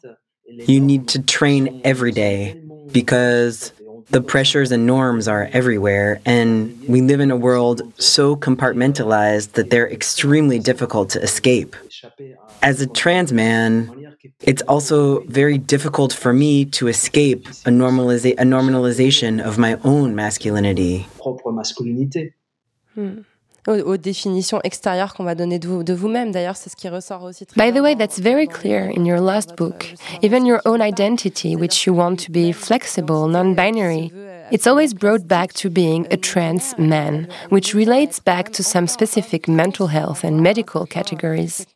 [0.66, 2.54] you need to train every day
[2.92, 3.72] because
[4.10, 9.70] the pressures and norms are everywhere, and we live in a world so compartmentalized that
[9.70, 11.76] they're extremely difficult to escape.
[12.62, 13.90] As a trans man,
[14.42, 20.14] it's also very difficult for me to escape a, normaliza- a normalization of my own
[20.14, 21.06] masculinity.
[22.94, 23.22] Hmm.
[23.68, 26.30] aux, définitions extérieures qu'on va donner de, de vous-même.
[26.32, 27.46] D'ailleurs, c'est ce qui ressort aussi.
[27.56, 29.94] By the way, that's very clear in your last book.
[30.22, 34.10] Even your own identity, which you want to be flexible, non-binary,
[34.50, 39.48] it's always brought back to being a trans man, which relates back to some specific
[39.48, 41.66] mental health and medical categories.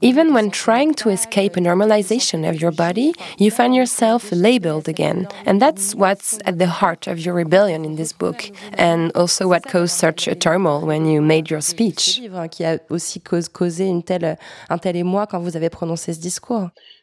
[0.00, 5.28] Even when trying to escape a normalization of your body, you find yourself labeled again.
[5.46, 9.64] And that's what's at the heart of your rebellion in this book, and also what
[9.64, 12.20] caused such a turmoil when you made your speech.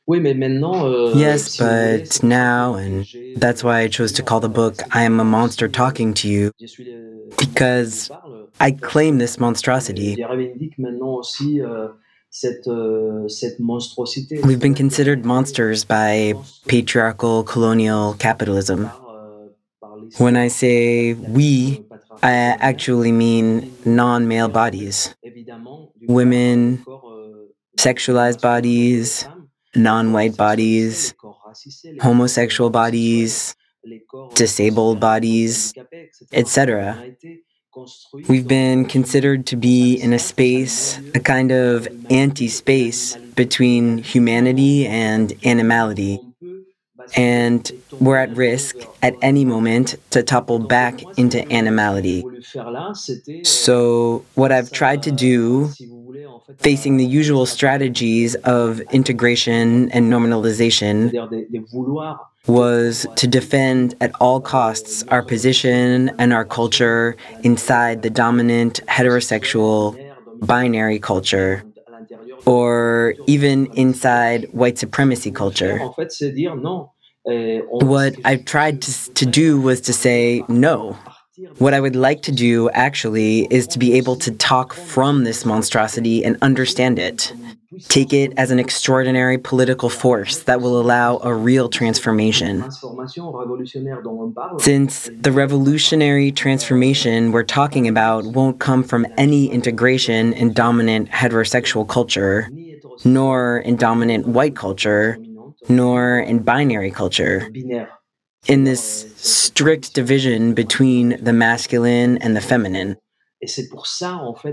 [0.08, 0.86] Oui, mais maintenant.
[0.86, 3.06] Euh, yes, but now, and
[3.38, 6.52] that's why I chose to call the book I Am a Monster Talking to You,
[7.38, 8.10] because
[8.60, 10.18] I claim this monstrosity.
[10.24, 11.90] Euh,
[12.68, 13.28] euh,
[14.44, 16.34] We've been considered monsters by
[16.68, 18.90] patriarchal colonial capitalism.
[20.18, 21.86] When I say we,
[22.24, 25.14] I actually mean non male bodies.
[26.08, 26.84] Women,
[27.78, 29.28] sexualized bodies,
[29.76, 31.14] non white bodies,
[32.02, 33.56] homosexual bodies,
[34.36, 35.74] disabled bodies,
[36.32, 37.16] etc.
[38.28, 44.86] We've been considered to be in a space, a kind of anti space between humanity
[44.88, 46.20] and animality.
[47.16, 47.70] And
[48.00, 52.24] we're at risk at any moment to topple back into animality.
[53.44, 55.72] So, what I've tried to do
[56.60, 61.12] facing the usual strategies of integration and normalization
[62.48, 69.96] was to defend at all costs our position and our culture inside the dominant heterosexual
[70.46, 71.64] binary culture
[72.46, 75.78] or even inside white supremacy culture.
[77.24, 80.98] What I tried to, to do was to say no.
[81.58, 85.46] What I would like to do, actually, is to be able to talk from this
[85.46, 87.34] monstrosity and understand it.
[87.88, 92.70] Take it as an extraordinary political force that will allow a real transformation.
[94.60, 101.88] Since the revolutionary transformation we're talking about won't come from any integration in dominant heterosexual
[101.88, 102.50] culture,
[103.06, 105.18] nor in dominant white culture,
[105.70, 107.50] nor in binary culture
[108.48, 112.98] in this strict division between the masculine and the feminine.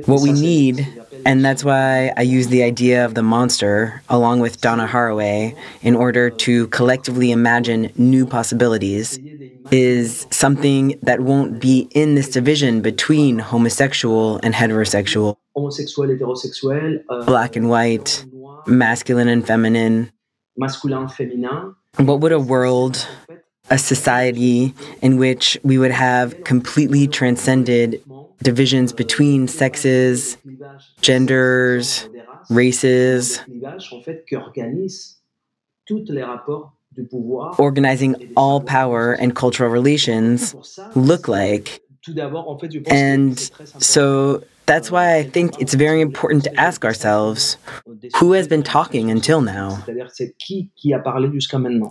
[0.06, 0.88] What we need,
[1.26, 5.94] and that's why I use the idea of the monster along with Donna Haraway in
[5.94, 9.18] order to collectively imagine new possibilities,
[9.70, 15.36] is something that won't be in this division between homosexual and heterosexual,
[17.26, 18.24] black and white,
[18.66, 20.10] masculine and feminine.
[21.96, 23.06] What would a world
[23.70, 28.02] a society in which we would have completely transcended
[28.42, 30.36] divisions between sexes,
[31.00, 32.08] genders,
[32.48, 33.40] races,
[37.58, 40.54] organizing all power and cultural relations
[40.94, 41.80] look like.
[42.86, 43.38] And
[43.78, 47.56] so that's why I think it's very important to ask ourselves
[48.20, 49.78] who has been talking until now.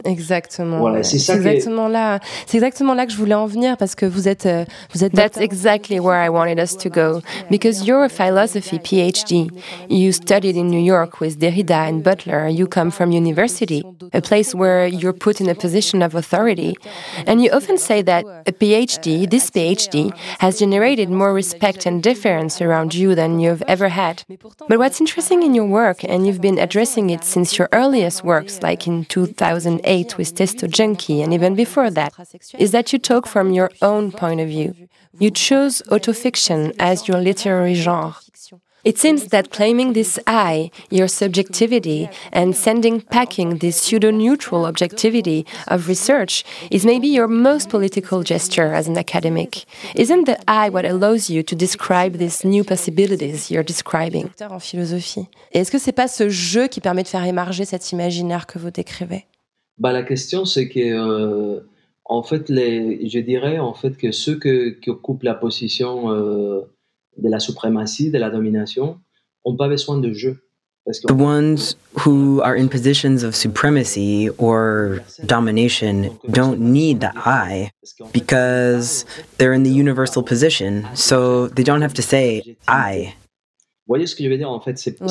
[0.05, 0.79] Exactement.
[0.79, 2.19] Voilà, c'est ça exactement là.
[2.45, 4.63] C'est exactement là que je voulais en venir parce que vous êtes euh,
[4.93, 9.49] vous êtes That's exactly where I wanted us to go because you're a philosophy PhD.
[9.89, 12.47] You studied in New York with Derrida and Butler.
[12.47, 16.75] You come from university, a place where you're put in a position of authority.
[17.25, 22.61] And you often say that a PhD, this PhD, has generated more respect and deference
[22.67, 24.23] around you than you've ever had.
[24.69, 28.61] But what's interesting in your work, and you've been addressing it since your earliest works,
[28.61, 32.13] like in 2008 with Testo Junkie, and even before that,
[32.57, 34.69] is that you talk from your own point of view.
[35.19, 38.15] You chose autofiction as your literary genre.
[38.83, 45.45] It seems that claiming this I, your subjectivity, and sending packing this pseudo neutral objectivity
[45.67, 49.65] of research is maybe your most political gesture as an academic.
[49.95, 54.29] Isn't the I what allows you to describe these new possibilities you're describing?
[54.41, 55.27] en philosophie.
[55.53, 58.69] Est-ce que c'est pas ce jeu qui permet de faire émerger cet imaginaire que vous
[58.69, 59.25] décrivez
[59.79, 61.61] bah, La question, c'est que, euh,
[62.05, 66.11] en fait, les, je dirais en fait que ceux que, qui occupent la position.
[66.11, 66.61] Euh,
[67.17, 68.99] de la suprématie, de la domination,
[69.45, 70.37] n'ont pas besoin de jeu.
[71.05, 77.71] The ones who are in positions of supremacy or domination don't need the I
[78.13, 79.03] because
[79.37, 83.15] they're in the universal position, so they don't have to say I.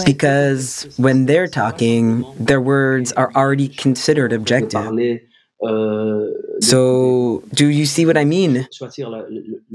[0.07, 5.21] Because when they're talking, their words are already considered objective.
[5.65, 6.27] Uh,
[6.61, 8.69] so, do you see what I mean?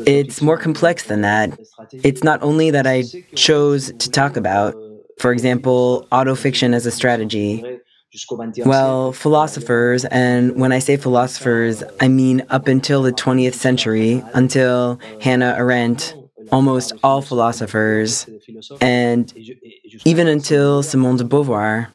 [0.06, 1.58] It's more complex than that.
[1.92, 3.04] It's not only that I
[3.36, 4.76] chose to talk about,
[5.20, 7.64] for example, autofiction as a strategy.
[8.66, 15.00] Well, philosophers, and when I say philosophers, I mean up until the 20th century, until
[15.22, 16.14] Hannah Arendt,
[16.52, 18.28] almost all philosophers,
[18.82, 19.34] and
[20.06, 21.88] even until Simone de Beauvoir,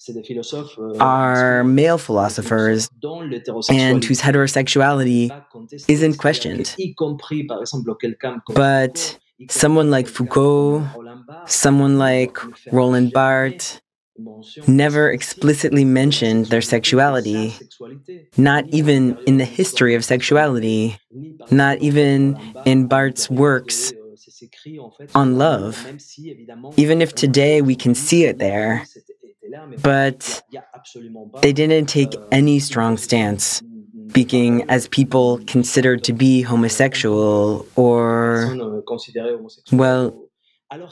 [1.00, 2.88] are male philosophers
[3.70, 5.30] and whose heterosexuality
[5.88, 6.74] isn't questioned.
[8.54, 9.18] But
[9.50, 10.86] someone like Foucault,
[11.46, 12.38] someone like
[12.72, 13.80] Roland Barthes,
[14.66, 17.54] never explicitly mentioned their sexuality,
[18.36, 20.98] not even in the history of sexuality,
[21.50, 23.92] not even in Barthes' works
[25.14, 25.86] on love,
[26.76, 28.84] even if today we can see it there.
[29.82, 30.42] But
[31.40, 33.62] they didn't take any strong stance,
[34.10, 38.56] speaking as people considered to be homosexual or,
[39.72, 40.28] well,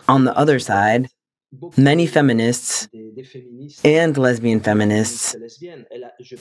[0.09, 1.09] on the other side,
[1.77, 2.89] many feminists
[3.85, 5.37] and lesbian feminists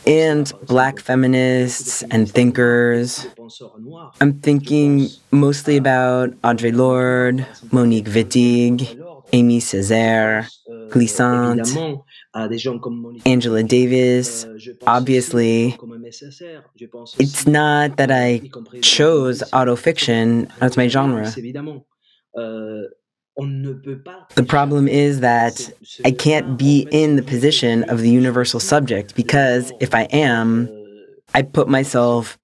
[0.06, 3.28] and black feminists and thinkers.
[4.22, 9.00] I'm thinking mostly about Audre Lorde, Monique Wittig,
[9.32, 10.48] Aimé Césaire,
[10.90, 11.62] Glissant,
[13.26, 14.46] Angela Davis.
[14.86, 15.78] Obviously,
[17.20, 18.50] it's not that I
[18.82, 21.32] chose autofiction as my genre.
[23.36, 25.72] The problem is that
[26.06, 30.70] I can't be in the position of the universal subject because if I am,
[31.34, 32.38] I put myself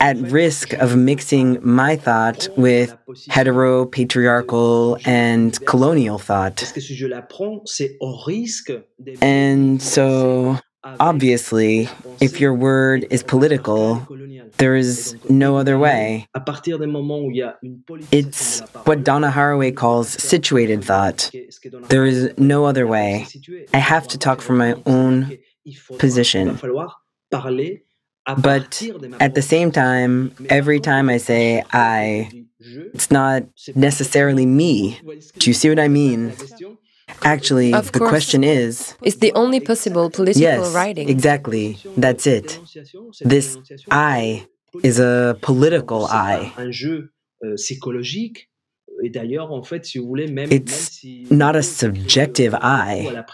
[0.00, 2.94] at risk of mixing my thought with
[3.30, 6.72] hetero, patriarchal, and colonial thought.
[9.22, 11.88] And so, obviously,
[12.20, 14.06] if your word is political,
[14.62, 16.28] there is no other way.
[18.12, 21.18] It's what Donna Haraway calls situated thought.
[21.88, 23.26] There is no other way.
[23.74, 25.36] I have to talk from my own
[25.98, 26.46] position.
[28.48, 28.70] But
[29.18, 32.30] at the same time, every time I say I,
[32.94, 33.42] it's not
[33.74, 35.00] necessarily me.
[35.40, 36.20] Do you see what I mean?
[37.24, 38.10] Actually, of the course.
[38.10, 41.08] question is It's the only possible political yes, writing.
[41.08, 41.78] exactly.
[41.96, 42.58] That's it.
[43.20, 43.58] This
[43.90, 44.46] I
[44.82, 46.52] is a political eye.
[50.50, 53.24] It's not a subjective eye.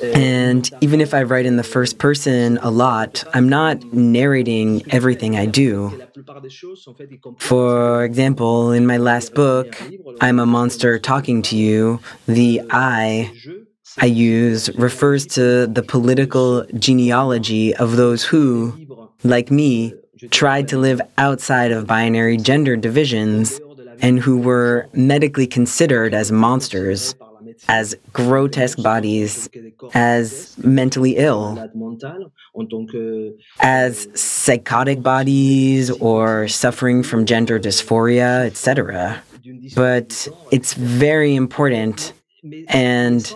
[0.00, 5.36] And even if I write in the first person a lot, I'm not narrating everything
[5.36, 6.00] I do.
[7.38, 9.76] For example, in my last book,
[10.20, 13.32] I'm a monster talking to you, the I
[14.00, 18.72] I use refers to the political genealogy of those who,
[19.22, 19.94] like me,
[20.30, 23.60] tried to live outside of binary gender divisions
[24.00, 27.14] and who were medically considered as monsters
[27.68, 29.48] as grotesque bodies,
[29.94, 31.70] as mentally ill,
[33.60, 39.22] as psychotic bodies or suffering from gender dysphoria, etc.
[39.74, 42.12] But it's very important
[42.68, 43.34] and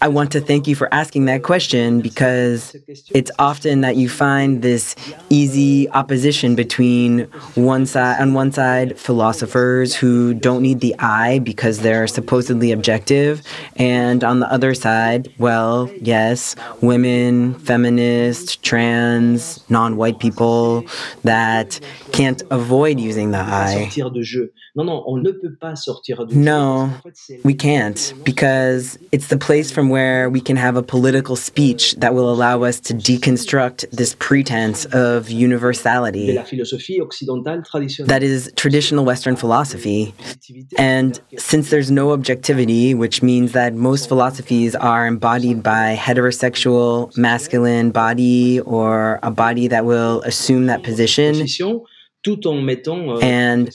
[0.00, 2.74] I want to thank you for asking that question because
[3.10, 4.96] it's often that you find this
[5.28, 7.20] easy opposition between
[7.54, 13.42] one side on one side philosophers who don't need the I because they're supposedly objective
[13.76, 20.86] and on the other side, well, yes, women, feminists, trans, non-white people
[21.24, 21.78] that
[22.12, 23.90] can't avoid using the I.
[26.36, 26.92] No,
[27.44, 32.14] we can't because it's the place from where we can have a political speech that
[32.14, 36.26] will allow us to deconstruct this pretense of universality
[38.06, 40.14] that is traditional Western philosophy.
[40.78, 47.90] And since there's no objectivity, which means that most philosophies are embodied by heterosexual masculine
[47.90, 51.46] body or a body that will assume that position
[53.20, 53.70] and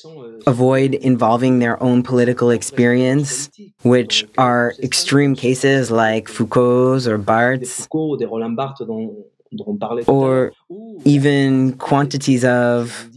[0.48, 3.50] avoid involving their own political experience,
[3.84, 7.88] which are extreme cases like Foucault's or Barthes,
[10.08, 10.54] or
[11.06, 13.10] even quantities of.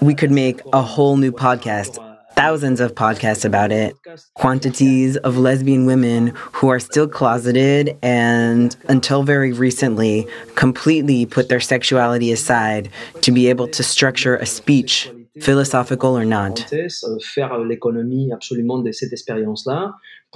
[0.00, 1.98] We could make a whole new podcast
[2.36, 3.96] thousands of podcasts about it,
[4.34, 11.60] quantities of lesbian women who are still closeted and, until very recently, completely put their
[11.60, 12.90] sexuality aside
[13.22, 15.10] to be able to structure a speech,
[15.40, 16.58] philosophical or not.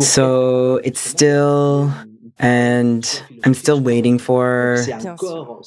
[0.00, 1.92] So it's still
[2.38, 4.84] and I'm still waiting for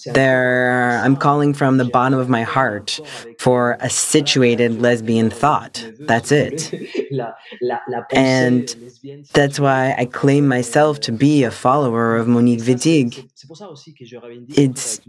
[0.05, 2.99] there I'm calling from the bottom of my heart
[3.37, 5.85] for a situated lesbian thought.
[5.99, 6.73] That's it.
[8.13, 8.75] And
[9.33, 13.29] that's why I claim myself to be a follower of Monique Wittig.
[14.57, 15.01] It's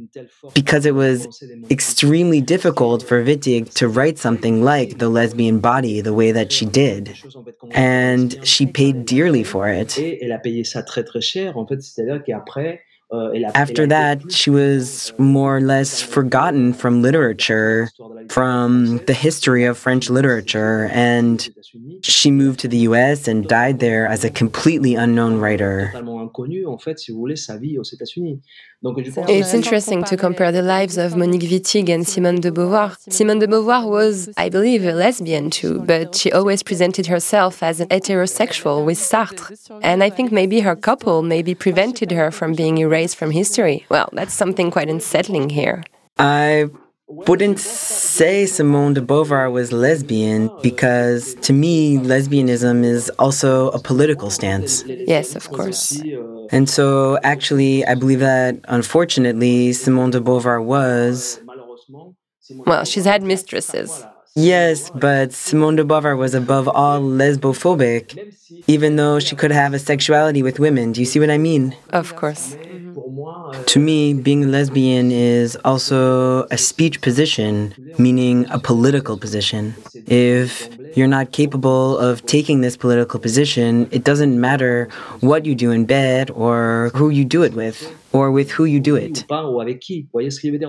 [0.54, 6.14] because it was extremely difficult for Wittig to write something like The Lesbian Body the
[6.14, 7.16] way that she did.
[7.70, 9.98] And she paid dearly for it.
[13.12, 17.90] Euh, After that, she was more or less forgotten from literature,
[18.30, 21.46] from the history of French literature, and
[22.02, 25.92] she moved to the US and died there as a completely unknown writer.
[28.84, 32.96] It's interesting to compare the lives of Monique Wittig and Simone de Beauvoir.
[33.08, 37.80] Simone de Beauvoir was, I believe, a lesbian too, but she always presented herself as
[37.80, 39.56] an heterosexual with Sartre.
[39.82, 43.86] And I think maybe her couple maybe prevented her from being erased from history.
[43.88, 45.84] Well, that's something quite unsettling here.
[46.18, 46.68] I
[47.12, 54.30] wouldn't say Simone de Beauvoir was lesbian because to me, lesbianism is also a political
[54.30, 54.84] stance.
[55.06, 56.02] Yes, of course.
[56.50, 61.40] And so, actually, I believe that unfortunately, Simone de Beauvoir was.
[62.66, 64.04] Well, she's had mistresses.
[64.34, 68.34] Yes, but Simone de Beauvoir was above all lesbophobic,
[68.66, 70.92] even though she could have a sexuality with women.
[70.92, 71.76] Do you see what I mean?
[71.90, 72.56] Of course.
[73.66, 79.74] To me, being a lesbian is also a speech position, meaning a political position.
[80.06, 84.88] If you're not capable of taking this political position, it doesn't matter
[85.20, 88.78] what you do in bed or who you do it with or with who you
[88.78, 89.24] do it.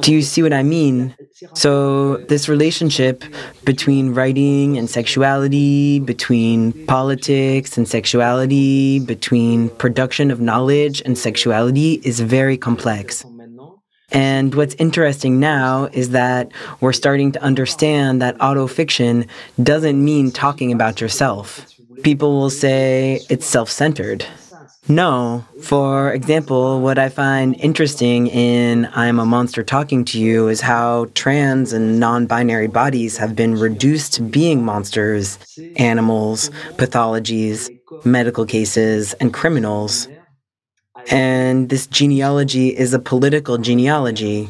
[0.01, 1.15] Do you see what I mean?
[1.53, 3.23] So, this relationship
[3.65, 12.12] between writing and sexuality, between politics and sexuality, between production of knowledge and sexuality is
[12.19, 13.25] very complex.
[14.11, 16.51] And what's interesting now is that
[16.81, 19.27] we're starting to understand that autofiction
[19.61, 21.65] doesn't mean talking about yourself.
[22.03, 24.25] People will say it's self centered.
[24.89, 25.45] No.
[25.61, 31.07] For example, what I find interesting in I'm a Monster Talking to You is how
[31.15, 35.39] trans and non binary bodies have been reduced to being monsters,
[35.77, 37.69] animals, pathologies,
[38.03, 40.09] medical cases, and criminals.
[41.09, 44.49] And this genealogy is a political genealogy.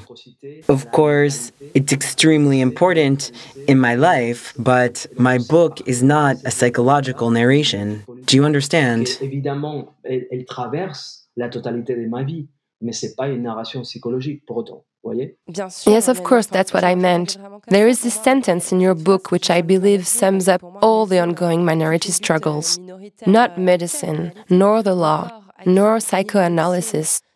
[0.69, 3.31] Of course, it's extremely important
[3.67, 8.03] in my life, but my book is not a psychological narration.
[8.25, 9.07] Do you understand?
[15.85, 17.37] Yes, of course, that's what I meant.
[17.67, 21.65] There is this sentence in your book which I believe sums up all the ongoing
[21.65, 22.79] minority struggles.
[23.25, 25.99] Not medicine, nor the law, nor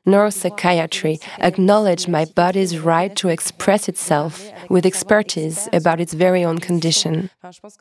[0.07, 7.29] neuropsychiatry acknowledge my body's right to express itself with expertise about its very own condition.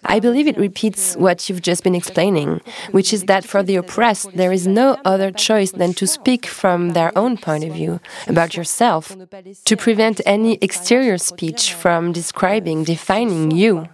[0.04, 4.36] I believe it repeats what you've just been explaining, which is that for the oppressed,
[4.36, 8.56] there is no other choice than to speak from their own point of view about
[8.56, 9.16] yourself,
[9.64, 13.86] to prevent any exterior speech from describing, defining you.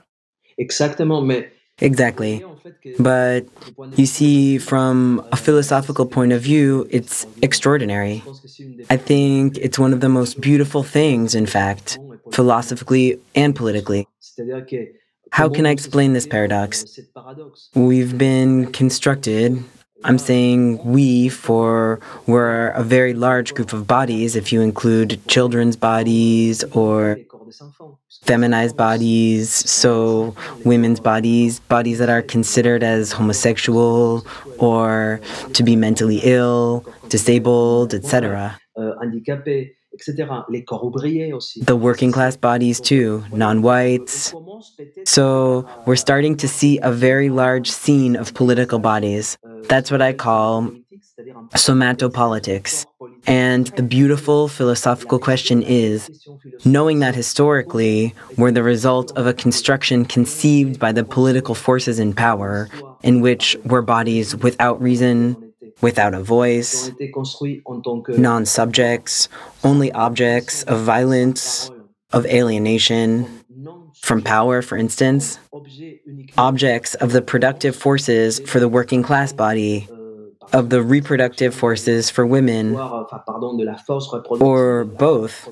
[0.59, 1.45] Exactement, mais
[1.81, 2.45] Exactly.
[2.99, 3.47] But
[3.97, 8.23] you see, from a philosophical point of view, it's extraordinary.
[8.91, 11.99] I think it's one of the most beautiful things, in fact,
[12.33, 14.07] philosophically and politically.
[15.31, 16.99] How can I explain this paradox?
[17.75, 19.65] We've been constructed.
[20.05, 25.77] I'm saying we, for we're a very large group of bodies, if you include children's
[25.77, 27.19] bodies or
[28.23, 30.35] feminized bodies, so
[30.65, 34.27] women's bodies, bodies that are considered as homosexual
[34.59, 35.21] or
[35.53, 38.59] to be mentally ill, disabled, etc.
[41.67, 44.35] The working class bodies, too, non whites.
[45.05, 49.37] So we're starting to see a very large scene of political bodies.
[49.69, 50.73] That's what I call
[51.55, 52.87] somatopolitics.
[53.27, 56.11] And the beautiful philosophical question is
[56.65, 62.15] knowing that historically we're the result of a construction conceived by the political forces in
[62.15, 62.69] power,
[63.03, 68.17] in which we're bodies without reason, without a voice, ont été construits en tant que
[68.17, 69.29] non subjects,
[69.63, 71.71] only objects of violence,
[72.13, 73.27] of alienation,
[74.03, 75.39] from power, for instance,
[76.37, 79.89] objects of the productive forces for the working class body,
[80.53, 85.49] of the reproductive forces for women, voire, enfin, pardon, de la force reproductive or both,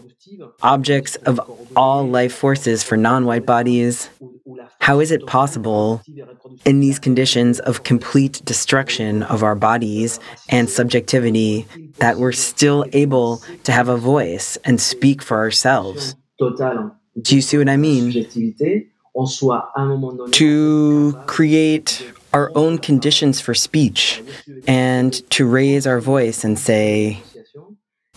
[0.62, 1.40] objects of
[1.74, 4.10] all life forces for non white bodies.
[4.20, 7.82] ou, ou la force How is it possible, productive et reproductive in these conditions of
[7.84, 11.66] complete destruction of our bodies and subjectivity,
[11.98, 16.14] that we're still able to have a voice and speak for ourselves?
[16.38, 18.10] Do you see what I mean?
[18.12, 24.22] subjectivité, on soit à un moment donné To create our own conditions for speech
[24.66, 27.22] and to raise our voice and say,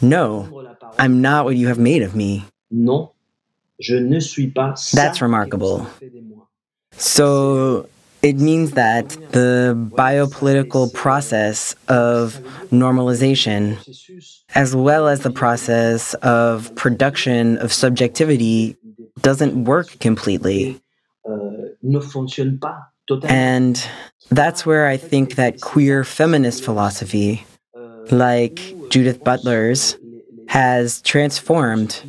[0.02, 0.96] No, prendre la parole.
[1.00, 2.46] I'm not what you have made of me.
[2.72, 3.10] Non,
[3.80, 5.78] je ne suis pas ça That's remarkable.
[5.78, 6.48] vous avez fait de moi.
[6.98, 7.88] So
[8.22, 12.40] it means that the biopolitical process of
[12.72, 13.78] normalization,
[14.56, 18.78] as well as the process of production of subjectivity,
[19.22, 20.80] doesn't work completely.
[21.28, 21.70] Euh,
[23.24, 23.86] And
[24.30, 27.46] that's where I think that queer feminist philosophy,
[28.12, 29.98] like Judith Butler's,
[30.48, 32.02] has transformed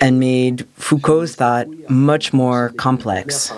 [0.00, 3.52] and made Foucault's thought much more complex.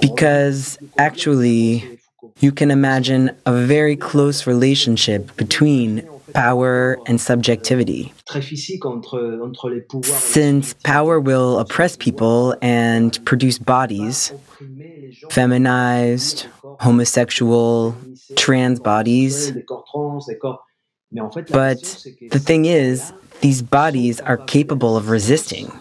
[0.00, 1.98] Because actually,
[2.40, 8.12] you can imagine a very close relationship between power and subjectivity.
[8.26, 10.10] très physique entre, entre les pouvoirs.
[10.10, 16.46] et les Since power will oppress people and produce bodies, opprimer les gens, feminized,
[16.80, 17.94] homosexual,
[18.36, 19.52] trans bodies.
[19.52, 20.64] des corps trans, des corps.
[21.12, 24.96] Mais en fait, la But question, c'est que the thing is, these bodies are capable
[24.96, 25.72] of resisting,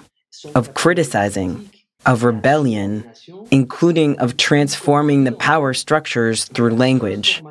[0.56, 1.70] of criticizing,
[2.06, 3.04] of rebellion,
[3.52, 7.44] including of transforming the power structures through language,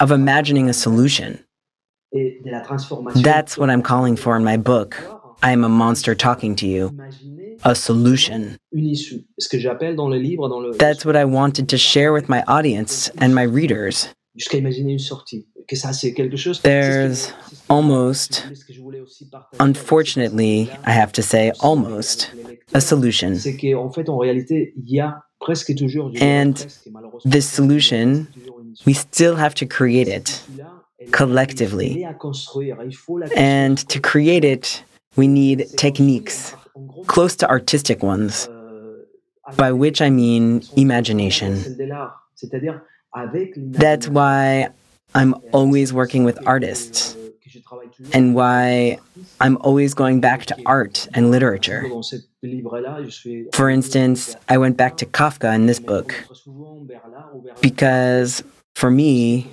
[0.00, 1.30] of imagining a solution.
[1.30, 1.44] et de la transformation.
[3.22, 4.96] That's what I'm calling for in my book.
[5.42, 6.90] I am a monster talking to you.
[7.64, 8.56] A solution.
[8.72, 9.24] une issue.
[9.38, 12.28] Ce que j'appelle dans le livre, dans le That's what I wanted to share with
[12.28, 14.08] my audience and my readers.
[14.36, 15.46] jusqu'à imaginer une sortie.
[15.68, 16.14] Que ça, c'est.
[16.62, 17.34] There's
[17.68, 19.60] almost, C'est ce que je voulais aussi partager.
[19.62, 22.30] unfortunately, I have to say, almost
[22.72, 23.34] a solution.
[23.34, 26.10] C'est qu'en fait, en réalité, il y a presque toujours.
[26.14, 26.54] je And
[27.28, 28.84] this solution, toujours une issue.
[28.86, 30.42] we still have to create it
[31.12, 31.92] collectively.
[31.92, 32.76] elle est à construire.
[32.84, 34.84] Il faut la And to create it,
[35.16, 36.32] we need techniques,
[37.06, 39.04] close to artistic ones, euh,
[39.56, 41.56] by which I mean imagination.
[41.56, 42.28] celle de l'art.
[42.34, 42.80] C'est-à-dire
[43.12, 44.68] avec That's why
[45.14, 48.98] I'm always working with euh, artists, euh, que je travaille toujours and why
[49.40, 51.82] I'm always going back to art and literature.
[51.88, 56.12] dans ce livre-là, je suis For instance, I went back to Kafka in this book
[56.26, 58.44] très souvent vers l'art ou vers because,
[58.76, 59.46] for me,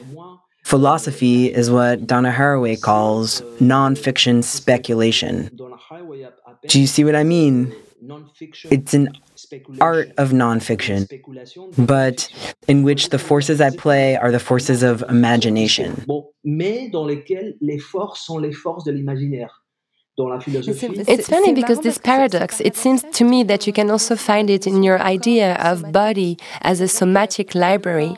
[0.65, 5.49] philosophy is what Donna Haraway calls nonfiction speculation.
[5.55, 7.73] dans la Haraway appelle Do you see what I mean?
[8.71, 9.09] It's an
[9.79, 12.29] art of nonfiction, Spéculation, but
[12.67, 16.03] in which the forces at play are the forces of imagination.
[16.07, 19.61] Bon, mais dans lesquelles les forces sont les forces de l'imaginaire.
[20.17, 23.89] Dans la philosophie, It's funny because this paradox, it seems to me that you can
[23.89, 28.15] also find it in your idea of body as a somatic library,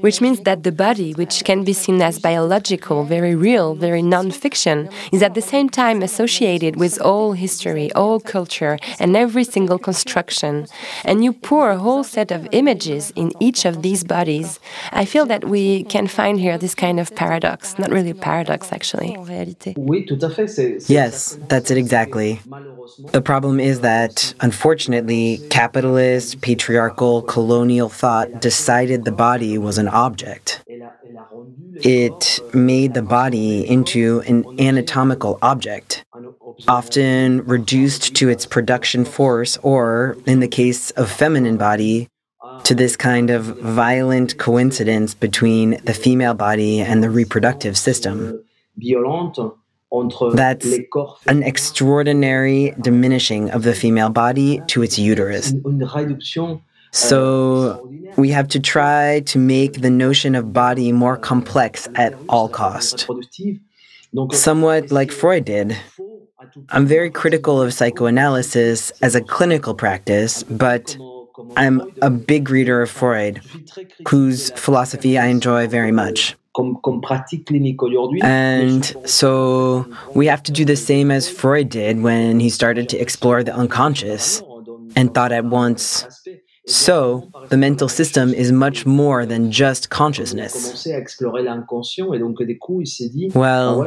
[0.00, 4.30] which means that the body, which can be seen as biological, very real, very non
[4.30, 9.78] fiction, is at the same time associated with all history, all culture, and every single
[9.78, 10.66] construction.
[11.04, 14.60] And you pour a whole set of images in each of these bodies.
[14.92, 18.72] I feel that we can find here this kind of paradox, not really a paradox
[18.72, 19.16] actually.
[19.16, 19.74] En réalité.
[19.76, 20.46] oui, tout à fait.
[20.48, 22.40] c'est- c'est Yes, that's it exactly.
[23.12, 30.62] The problem is that, unfortunately, capitalist, patriarchal, colonial thought decided the body was an object.
[30.68, 36.04] elle a, elle a rendu le It made the body into an anatomical object,
[36.66, 42.08] often reduced to its production force, or, in the case of feminine body,
[42.64, 48.42] to this kind of violent coincidence between the female body and the reproductive system.
[50.34, 50.66] That's
[51.26, 55.52] an extraordinary diminishing of the female body to its uterus.
[56.90, 62.48] So we have to try to make the notion of body more complex at all
[62.48, 63.08] cost.
[64.32, 65.76] Somewhat like Freud did.
[66.70, 70.96] I'm very critical of psychoanalysis as a clinical practice, but
[71.56, 73.40] I'm a big reader of Freud,
[74.08, 76.36] whose philosophy I enjoy very much.
[78.22, 82.98] And so we have to do the same as Freud did when he started to
[82.98, 84.42] explore the unconscious
[84.96, 86.06] and thought at once,
[86.68, 90.52] so the mental system is much more than just consciousness.
[90.52, 93.86] commencé à explorer l'inconscient et donc du coup il s'est dit Well,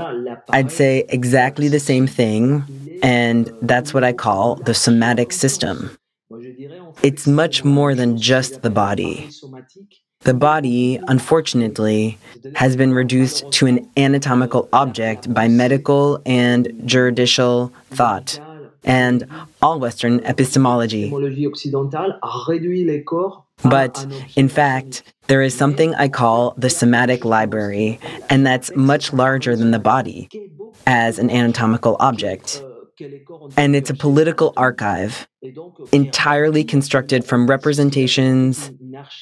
[0.51, 2.63] I'd say exactly the same thing,
[3.03, 5.91] and euh, that's what I call the somatic system.
[6.29, 9.29] moi, je dirais, en fait, It's much euh, more than just the body.
[10.23, 12.17] The body, unfortunately,
[12.55, 18.39] has been reduced to an anatomical object by medical and juridical thought
[18.83, 19.25] and
[19.61, 21.09] all Western epistemology.
[21.09, 26.53] l'étymologie occidentale a réduit les corps à But in fact, there is something I call
[26.57, 30.29] the somatic library, and that's much larger than the body
[30.87, 32.63] as an anatomical object.
[33.57, 35.27] And it's a political archive,
[35.91, 38.71] entirely constructed from representations,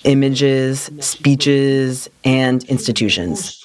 [0.03, 3.63] images, speeches, and institutions.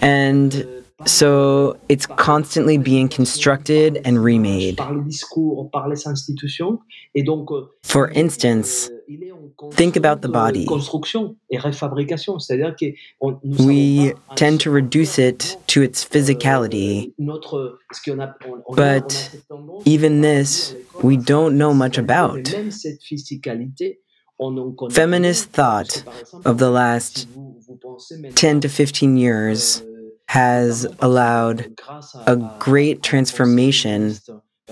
[0.00, 4.76] And so it's constantly being constructed and remade.
[4.76, 6.78] par les discours, par les institutions.
[7.14, 10.62] Et donc, euh, For instance, euh, il est en think about the body.
[10.62, 12.38] euh, construction et réfabrication.
[12.38, 12.86] C'est-à-dire que
[13.20, 17.08] on, nous we tend to reduce it to its euh, physicality.
[17.18, 20.70] Euh, notre, ce qu'on a, on, on a- But on a cette tendance Even this,
[20.70, 22.50] voir les corps we don't know much about.
[22.52, 24.00] même cette physicalité,
[24.38, 27.76] on n'en connaît Feminist thought Parce que, par exemple, of the last si vous- vous
[27.76, 29.93] pensez maintenant, 10 to 15 years euh,
[30.34, 31.80] has allowed
[32.26, 34.16] a great transformation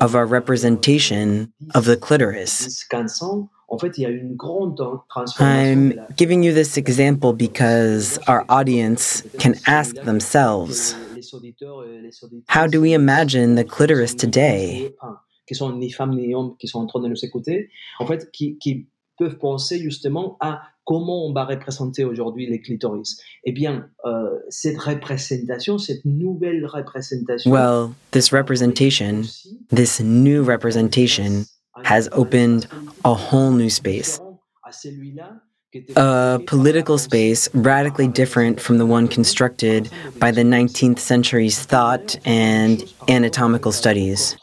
[0.01, 2.85] of our representation of the clitoris.
[2.91, 4.77] 10-15 ans, en fait, il y a eu une grande
[5.09, 6.01] transformation.
[6.01, 10.97] I'm giving you this example because our audience can ask themselves
[12.49, 14.91] how do we imagine the clitoris today?
[15.47, 17.69] qui sont ni femmes ni hommes qui sont en train de nous écouter,
[18.01, 18.89] en fait, qui, qui
[19.19, 23.21] peuvent penser justement à comment on va représenter aujourd'hui les clitoris.
[23.45, 29.23] Eh bien, euh, cette représentation, cette nouvelle représentation, Well, this representation,
[29.71, 31.47] this new representation,
[31.85, 32.67] has opened
[33.05, 34.21] a whole new space.
[35.97, 42.85] A political space radically different from the one constructed by the 19th century's thought and
[43.09, 44.37] anatomical studies.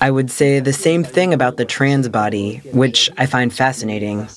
[0.00, 4.28] I would say the same thing about the trans body, which I find fascinating.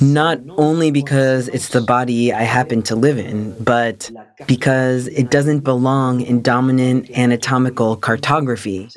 [0.00, 4.10] Not only because it's the body I happen to live in, but
[4.46, 8.90] because it doesn't belong in dominant anatomical cartography,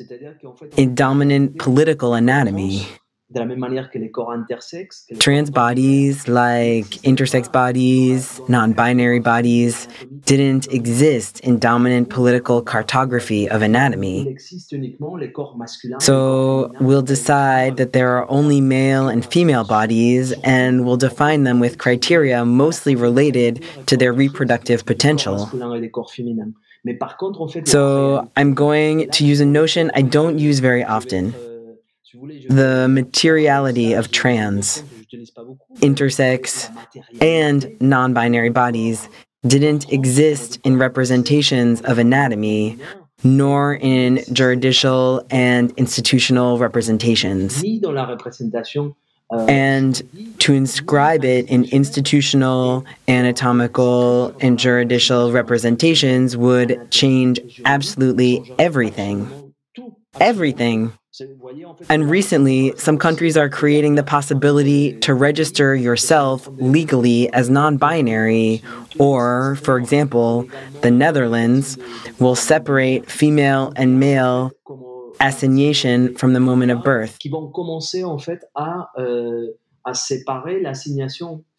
[0.76, 2.86] in dominant political anatomy.
[3.30, 8.40] De la même manière que les corps intersexes, que les Trans bodies, like intersex bodies,
[8.48, 9.86] non binary bodies,
[10.24, 14.26] didn't exist in dominant political cartography of anatomy.
[14.28, 15.98] existe uniquement les corps masculins.
[16.00, 21.60] So we'll decide that there are only male and female bodies, and we'll define them
[21.60, 25.34] with criteria mostly related to their reproductive potential.
[25.36, 26.54] masculins et les corps féminins.
[26.84, 30.60] Mais par contre, en fait, So I'm going to use a notion I don't use
[30.60, 31.57] very often euh,
[32.48, 34.82] the materiality of trans,
[35.80, 36.70] intersex,
[37.20, 39.08] and non binary bodies
[39.46, 42.78] didn't exist in representations of anatomy,
[43.24, 47.62] nor in juridical and institutional representations.
[47.62, 48.94] ni dans la représentation
[49.32, 50.02] euh, And
[50.38, 59.28] to inscribe it in institutional, anatomical, and juridical representations would change absolutely everything.
[60.20, 60.92] Everything.
[61.88, 68.62] And recently, some countries are creating the possibility to register yourself legally as non binary,
[68.98, 70.48] or, for example,
[70.82, 71.78] the Netherlands
[72.18, 74.52] will separate female and male
[75.20, 77.18] assignation from the moment of birth.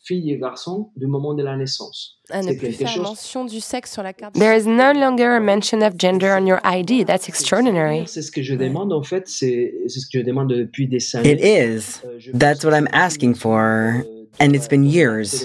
[0.06, 1.34] Qui vont commencer en fait à, euh, à séparer l'assignation fille et garçon du moment
[1.34, 2.20] de la naissance.
[2.30, 4.34] À ne C'est plus quelque faire chose- mention du sexe sur la carte.
[4.36, 7.06] There is no longer a mention of gender on your ID.
[7.06, 8.04] That's extraordinary.
[8.08, 11.00] C'est ce que je demande en fait, c'est c'est ce que je demande depuis des
[11.16, 11.34] années.
[11.34, 12.02] It is.
[12.06, 13.92] Euh, je That's what que I'm asking for, euh,
[14.40, 15.44] and it's been years.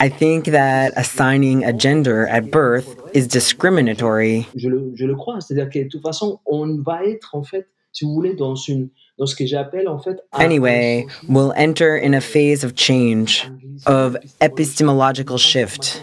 [0.00, 4.46] I think that assigning a gender at birth is discriminatory.
[4.56, 5.40] Je le, je le crois.
[5.40, 8.90] C'est-à-dire que de toute façon, on va être en fait, si vous voulez, dans une
[9.18, 10.18] dans ce que j'appelle en fait.
[10.32, 13.50] Anyway, we'll enter in a phase of change,
[13.86, 16.00] of epistemological shift.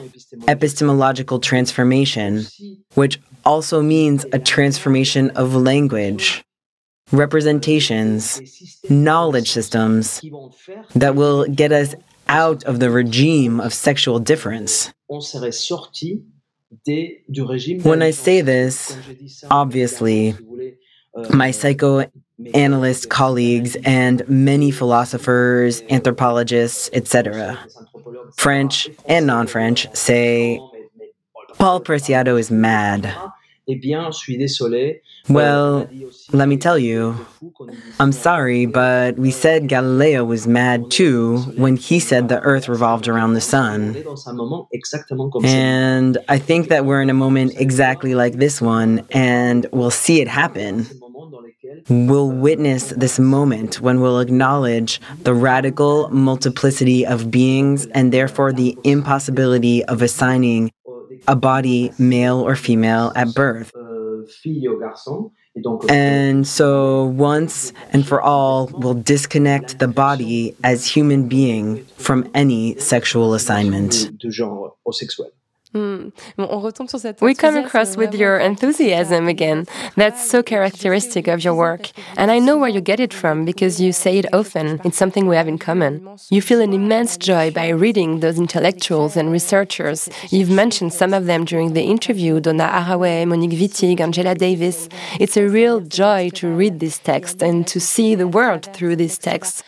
[0.47, 2.45] epistemological transformation,
[2.95, 6.43] which also means a transformation of language,
[7.11, 8.41] representations,
[8.89, 10.21] knowledge systems
[10.95, 11.95] that will get us
[12.27, 14.91] out of the regime of sexual difference.
[17.83, 18.97] When I say this,
[19.51, 20.35] obviously,
[21.29, 21.51] my
[22.37, 27.57] psychoanalyst colleagues and many philosophers, anthropologists, etc.,
[28.35, 30.59] French and non French, say
[31.57, 33.13] Paul Preciado is mad.
[35.27, 35.89] Well,
[36.33, 37.25] let me tell you,
[37.99, 43.07] I'm sorry, but we said Galileo was mad too when he said the earth revolved
[43.07, 43.95] around the sun.
[45.43, 50.21] And I think that we're in a moment exactly like this one, and we'll see
[50.21, 50.85] it happen.
[51.89, 58.77] We'll witness this moment when we'll acknowledge the radical multiplicity of beings and therefore the
[58.83, 60.71] impossibility of assigning
[61.27, 63.71] a body, male or female, at birth.
[65.89, 72.77] And so, once and for all, we'll disconnect the body as human being from any
[72.79, 74.09] sexual assignment.
[75.73, 76.09] Hmm.
[77.21, 79.65] We come across with your enthusiasm again.
[79.95, 81.91] That's so characteristic of your work.
[82.15, 84.79] And I know where you get it from because you say it often.
[84.85, 86.17] It's something we have in common.
[86.29, 90.07] You feel an immense joy by reading those intellectuals and researchers.
[90.29, 94.87] You've mentioned some of them during the interview Donna Haraway, Monique Wittig, Angela Davis.
[95.19, 99.17] It's a real joy to read this text and to see the world through these
[99.17, 99.63] texts.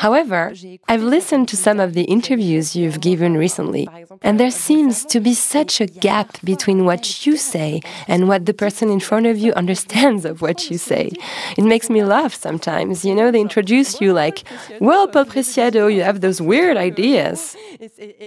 [0.00, 0.52] However,
[0.88, 3.88] I've listened to some of the interviews you've given recently,
[4.22, 8.54] and there seems to be such a gap between what you say and what the
[8.54, 11.12] person in front of you understands of what you say.
[11.56, 13.04] It makes me laugh sometimes.
[13.04, 14.42] You know, they introduce you like,
[14.80, 17.56] well, Paul Preciado, you have those weird ideas.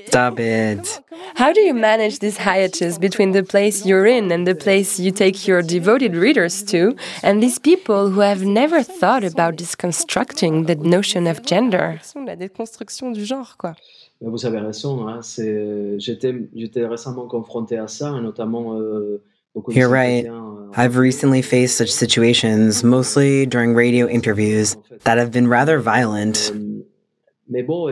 [0.05, 1.01] Stop it.
[1.35, 5.11] How do you manage this hiatus between the place you're in and the place you
[5.11, 10.75] take your devoted readers to, and these people who have never thought about disconstructing the
[10.75, 11.99] notion of gender.
[12.25, 13.75] La déconstruction du genre, quoi.
[14.21, 15.07] Vous avez raison.
[15.07, 18.79] Hein, euh, J'étais, j'étais récemment confronté à ça, notamment.
[18.79, 19.21] Euh,
[19.69, 20.25] You're right.
[20.25, 26.51] Euh, I've recently faced such situations, mostly during radio interviews, that have been rather violent.
[26.53, 26.83] Euh,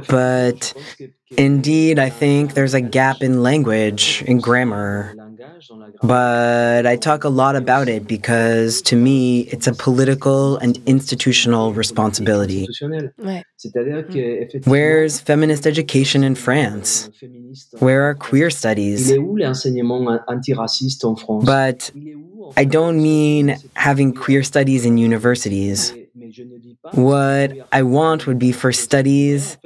[0.08, 0.74] but
[1.38, 5.16] indeed, I think there's a gap in language, in grammar.
[6.04, 11.74] But I talk a lot about it because to me, it's a political and institutional
[11.74, 12.68] responsibility.
[14.66, 17.10] Where's feminist education in France?
[17.80, 19.12] Where are queer studies?
[21.44, 21.92] But
[22.58, 25.94] I don't mean having queer studies in universities.
[26.94, 29.58] What I want would be for studies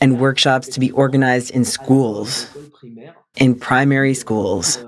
[0.00, 2.46] and workshops to be organized in schools,
[3.36, 4.78] in primary schools,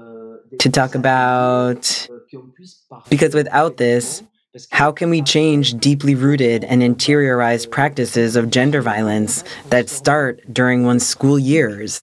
[0.59, 2.09] to talk about.
[3.09, 4.22] Because without this,
[4.70, 10.84] how can we change deeply rooted and interiorized practices of gender violence that start during
[10.84, 12.03] one's school years?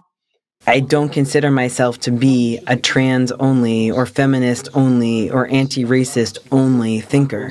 [0.67, 6.37] I don't consider myself to be a trans only or feminist only or anti racist
[6.51, 7.49] only thinker.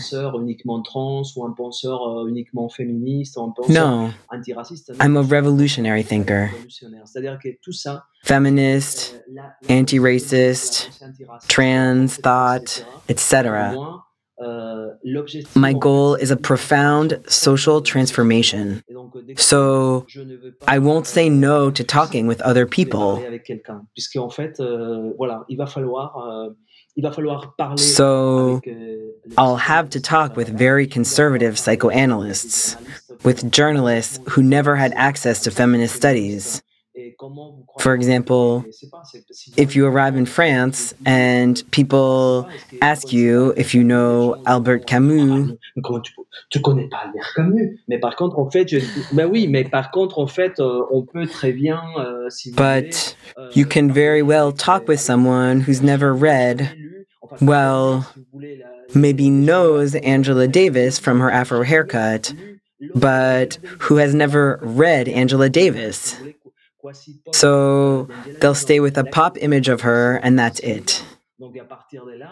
[3.68, 4.12] No,
[5.00, 6.52] I'm a revolutionary thinker.
[8.24, 9.16] Feminist,
[9.68, 14.02] anti racist, trans thought, etc.
[15.54, 18.82] My goal is a profound social transformation.
[19.36, 20.06] So
[20.66, 23.22] I won't say no to talking with other people.
[27.76, 28.60] So
[29.38, 32.76] I'll have to talk with very conservative psychoanalysts,
[33.22, 36.62] with journalists who never had access to feminist studies.
[37.78, 38.64] For example,
[39.56, 42.48] if you arrive in France and people
[42.80, 45.56] ask you if you know Albert Camus.
[46.50, 48.78] Tu connais pas Albert Camus, mais par contre, en fait, je,
[49.12, 53.50] ben oui, mais par contre, en fait, euh, on peut très bien, euh, But euh,
[53.54, 56.70] you can very well euh, talk with someone who's never read,
[57.40, 58.06] well,
[58.94, 62.34] maybe knows Angela Davis from her Afro haircut,
[62.94, 66.16] but who has never read Angela Davis.
[67.32, 68.08] So
[68.40, 71.02] they'll stay with a pop image of her, and that's it.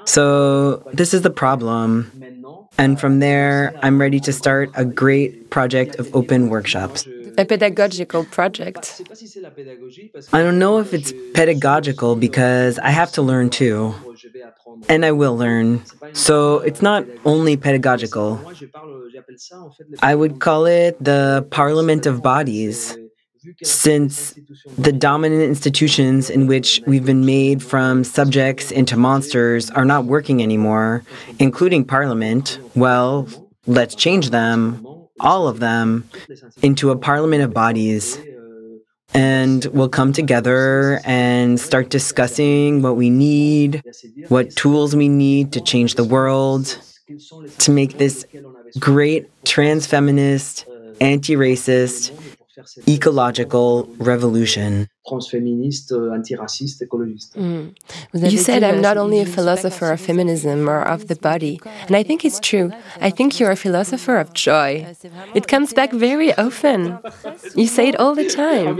[0.04, 2.12] So this is the problem.
[2.76, 7.06] And from there, I'm ready to start a great project of open workshops.
[7.38, 9.00] A pedagogical project.
[10.32, 13.94] I don't know if it's pedagogical because I have to learn too.
[14.88, 15.82] And I will learn.
[16.12, 18.40] So it's not only pedagogical.
[20.02, 22.96] I would call it the parliament of bodies
[23.62, 24.34] since
[24.76, 30.42] the dominant institutions in which we've been made from subjects into monsters are not working
[30.42, 31.02] anymore,
[31.38, 33.28] including Parliament, well,
[33.66, 34.86] let's change them,
[35.20, 36.08] all of them,
[36.62, 38.18] into a parliament of bodies.
[39.14, 43.82] And we'll come together and start discussing what we need,
[44.28, 46.78] what tools we need to change the world,
[47.58, 48.26] to make this
[48.78, 50.66] great trans feminist,
[51.00, 52.12] anti racist,
[52.88, 54.88] ecological revolution.
[55.08, 57.38] Transféministe, antiraciste, écologiste.
[57.38, 57.72] Mm.
[58.12, 62.02] You said I'm not only a philosopher of feminism or of the body, and I
[62.02, 62.70] think it's true.
[63.00, 64.86] I think you're a philosopher of joy.
[65.34, 66.98] It comes back very often.
[67.54, 68.76] You say it all the time.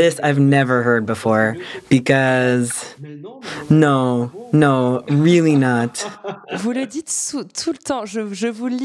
[0.00, 1.56] this I've never heard before
[1.88, 2.94] because
[3.70, 5.92] no, no, really not.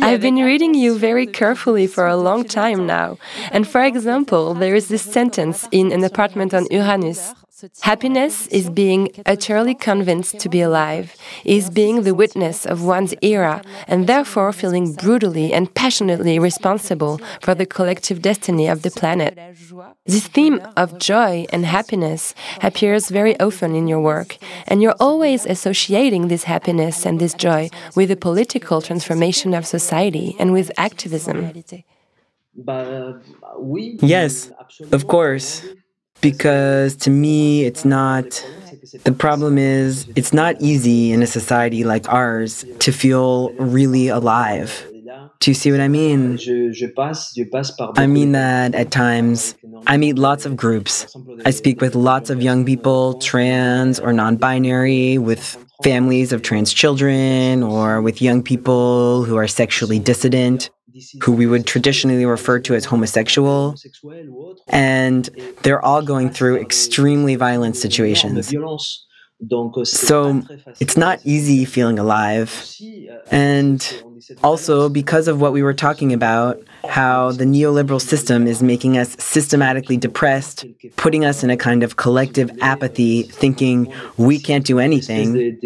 [0.10, 3.18] I've been reading you very carefully for a long time now.
[3.52, 7.34] And for example, there is this sentence in An Apartment on Uranus
[7.82, 13.62] Happiness is being utterly convinced to be alive, is being the witness of one's era,
[13.88, 19.38] and therefore feeling brutally and passionately responsible for the collective destiny of the planet.
[20.06, 25.46] This theme of joy and happiness appears very often in your work, and you're always
[25.46, 31.52] associating this happiness and this joy with the political transformation of society and with activism.
[34.02, 34.52] Yes,
[34.92, 35.66] of course.
[36.22, 38.46] Because to me, it's not.
[39.04, 44.86] The problem is, it's not easy in a society like ours to feel really alive.
[45.40, 46.38] Do you see what I mean?
[47.96, 49.56] I mean that at times
[49.88, 51.16] I meet lots of groups.
[51.46, 56.74] I speak with lots of young people, trans or non binary, with families of trans
[56.74, 60.70] children, or with young people who are sexually dissident
[61.24, 63.76] who we would traditionally refer to as homosexual,
[64.68, 65.30] and
[65.64, 68.54] they're all going through extremely violent situations.
[69.84, 70.42] So
[70.80, 72.76] it's not easy feeling alive.
[73.32, 74.04] And
[74.44, 79.16] also, because of what we were talking about, how the neoliberal system is making us
[79.20, 80.66] systematically depressed,
[80.96, 85.58] putting us in a kind of collective apathy, thinking we can't do anything.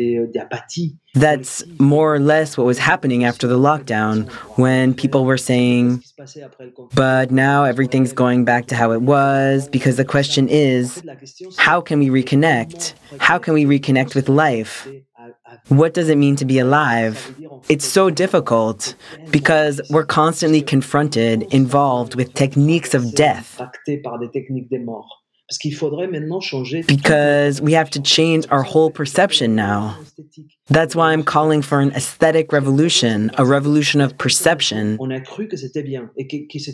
[1.16, 6.04] That's more or less what was happening after the lockdown when people were saying,
[6.95, 11.04] but now everything's going back to how it was because the question is,
[11.58, 12.95] how can we reconnect?
[13.20, 14.88] How can we reconnect with life?
[15.70, 17.36] What does it mean to be alive?
[17.70, 18.95] It's so difficult
[19.32, 23.62] because we're constantly confronted, involved with techniques of death.
[26.88, 29.97] Because we have to change our whole perception now.
[30.70, 34.97] That's why I'm calling for an aesthetic revolution, a revolution of perception.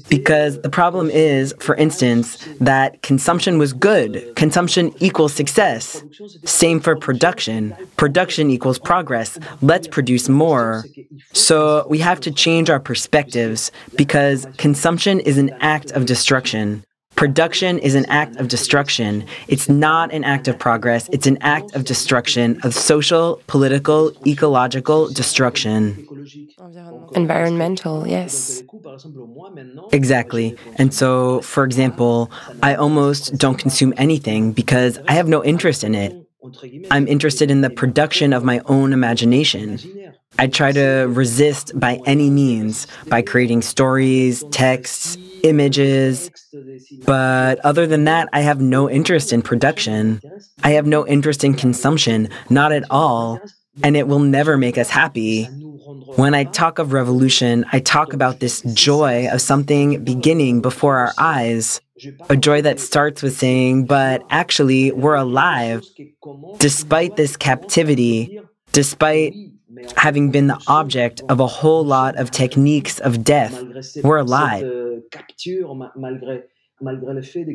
[0.10, 4.34] Because the problem is, for instance, that consumption was good.
[4.36, 6.04] Consumption equals success.
[6.46, 7.76] Same for production.
[7.98, 9.40] Production equals progress.
[9.62, 10.86] Let's produce more.
[11.34, 16.84] So we have to change our perspectives because consumption is an act of destruction.
[17.20, 19.26] Production is an act of destruction.
[19.50, 25.10] It's not an act of progress, it's an act of destruction, of social, political, ecological
[25.10, 26.08] destruction.
[27.16, 28.64] Environmental, yes.
[29.92, 30.58] Exactly.
[30.78, 32.32] And so, for example,
[32.64, 36.16] I almost don't consume anything because I have no interest in it.
[36.90, 39.78] I'm interested in the production of my own imagination.
[40.38, 46.30] I try to resist by any means by creating stories, texts, images.
[47.06, 50.22] But other than that, I have no interest in production.
[50.64, 53.40] I have no interest in consumption, not at all.
[53.84, 55.46] And it will never make us happy.
[56.16, 61.14] When I talk of revolution, I talk about this joy of something beginning before our
[61.18, 61.80] eyes.
[62.30, 65.84] A joy that starts with saying, but actually, we're alive.
[66.58, 68.40] Despite this captivity,
[68.72, 69.34] despite
[69.96, 73.64] having been the object of a whole lot of techniques of death,
[74.04, 74.64] we're alive.
[76.82, 77.46] malgré le fait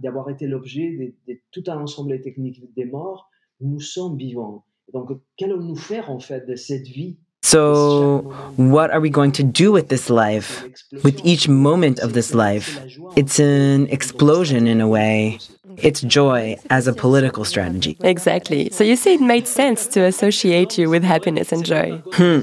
[0.00, 3.28] d'avoir été l'objet de, tout un ensemble de techniques des morts,
[3.60, 4.64] nous sommes vivants.
[4.92, 9.72] Donc, qu'allons-nous faire en fait de cette vie So, what are we going to do
[9.72, 10.62] with this life?
[11.02, 12.78] With each moment of this life?
[13.16, 15.38] It's an explosion in a way.
[15.76, 17.96] It's joy as a political strategy.
[18.02, 18.70] Exactly.
[18.70, 22.02] So you say it made sense to associate you with happiness and joy.
[22.12, 22.40] Hmm.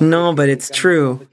[0.00, 1.26] No, but it's true.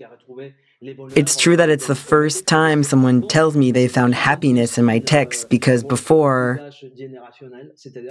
[1.15, 4.97] It's true that it's the first time someone tells me they found happiness in my
[4.97, 6.59] text because before,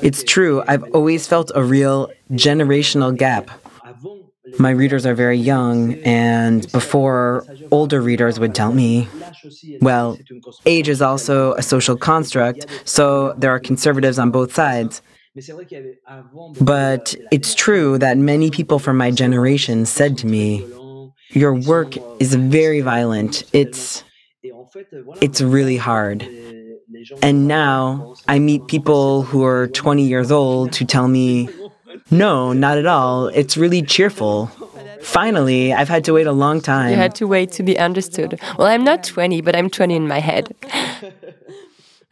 [0.03, 3.51] it's true, I've always felt a real generational gap.
[4.59, 9.09] My readers are very young, and before, older readers would tell me,
[9.81, 10.19] well,
[10.67, 15.03] age is also a social construct, so there are conservatives on both sides.
[16.61, 20.67] But it's true that many people from my generation said to me,
[21.31, 23.45] your work is very violent.
[23.53, 24.03] It's
[25.21, 26.29] it's really hard.
[27.23, 31.49] And now I meet people who are 20 years old who tell me,
[32.11, 33.29] no, not at all.
[33.29, 34.51] It's really cheerful.
[35.03, 36.91] Finally, I've had to wait a long time.
[36.91, 38.39] You had to wait to be understood.
[38.59, 40.55] Well, I'm not 20, but I'm 20 in my head.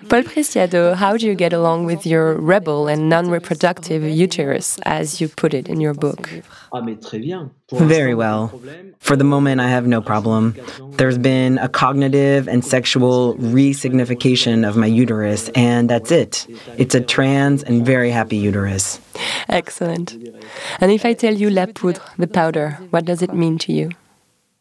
[0.06, 5.20] Paul Preciado, how do you get along with your rebel and non reproductive uterus, as
[5.20, 6.30] you put it in your book?
[7.72, 8.48] Very well.
[9.00, 10.54] For the moment, I have no problem.
[10.92, 16.46] There's been a cognitive and sexual resignification of my uterus, and that's it.
[16.76, 19.00] It's a trans and very happy uterus.
[19.48, 20.12] Excellent.
[20.80, 23.90] And if I tell you la poudre, the powder, what does it mean to you?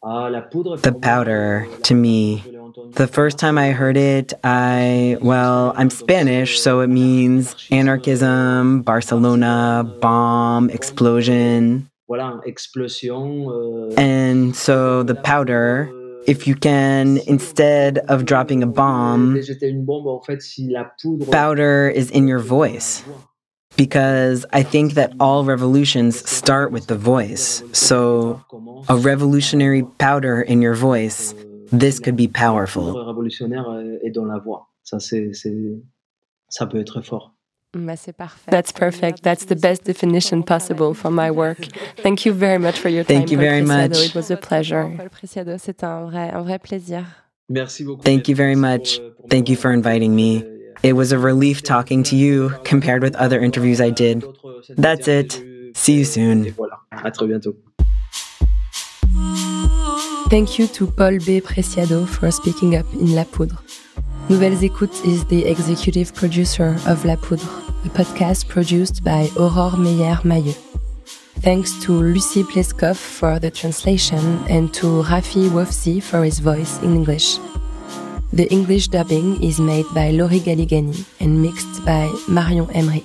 [0.02, 2.42] The powder, to me,
[2.74, 9.84] the first time I heard it, I, well, I'm Spanish, so it means anarchism, Barcelona,
[10.00, 11.90] bomb, explosion.
[13.96, 15.90] And so the powder,
[16.26, 19.38] if you can, instead of dropping a bomb,
[21.30, 23.04] powder is in your voice.
[23.76, 27.62] Because I think that all revolutions start with the voice.
[27.72, 28.42] So
[28.88, 31.32] a revolutionary powder in your voice
[31.72, 32.94] this could be powerful.
[37.74, 39.22] That's perfect.
[39.22, 41.58] That's the best definition possible for my work.
[41.98, 43.16] Thank you very much for your time.
[43.16, 43.98] Thank you very much.
[43.98, 45.10] It was a pleasure.
[45.22, 47.04] c'est un vrai, un vrai plaisir.
[48.02, 49.00] Thank you very much.
[49.28, 50.44] Thank you for inviting me.
[50.82, 54.24] It was a relief talking to you compared with other interviews I did.
[54.76, 55.42] That's it.
[55.74, 56.54] See you soon.
[60.30, 61.40] Thank you to Paul B.
[61.40, 63.56] Preciado for speaking up in La Poudre.
[64.28, 67.48] Nouvelles Écoutes is the executive producer of La Poudre,
[67.86, 70.54] a podcast produced by Aurore Meyer-Mailleux.
[71.40, 76.94] Thanks to Lucie Pleskov for the translation and to Rafi Wofsi for his voice in
[76.94, 77.38] English.
[78.34, 83.02] The English dubbing is made by Laurie Galigani and mixed by Marion Emery.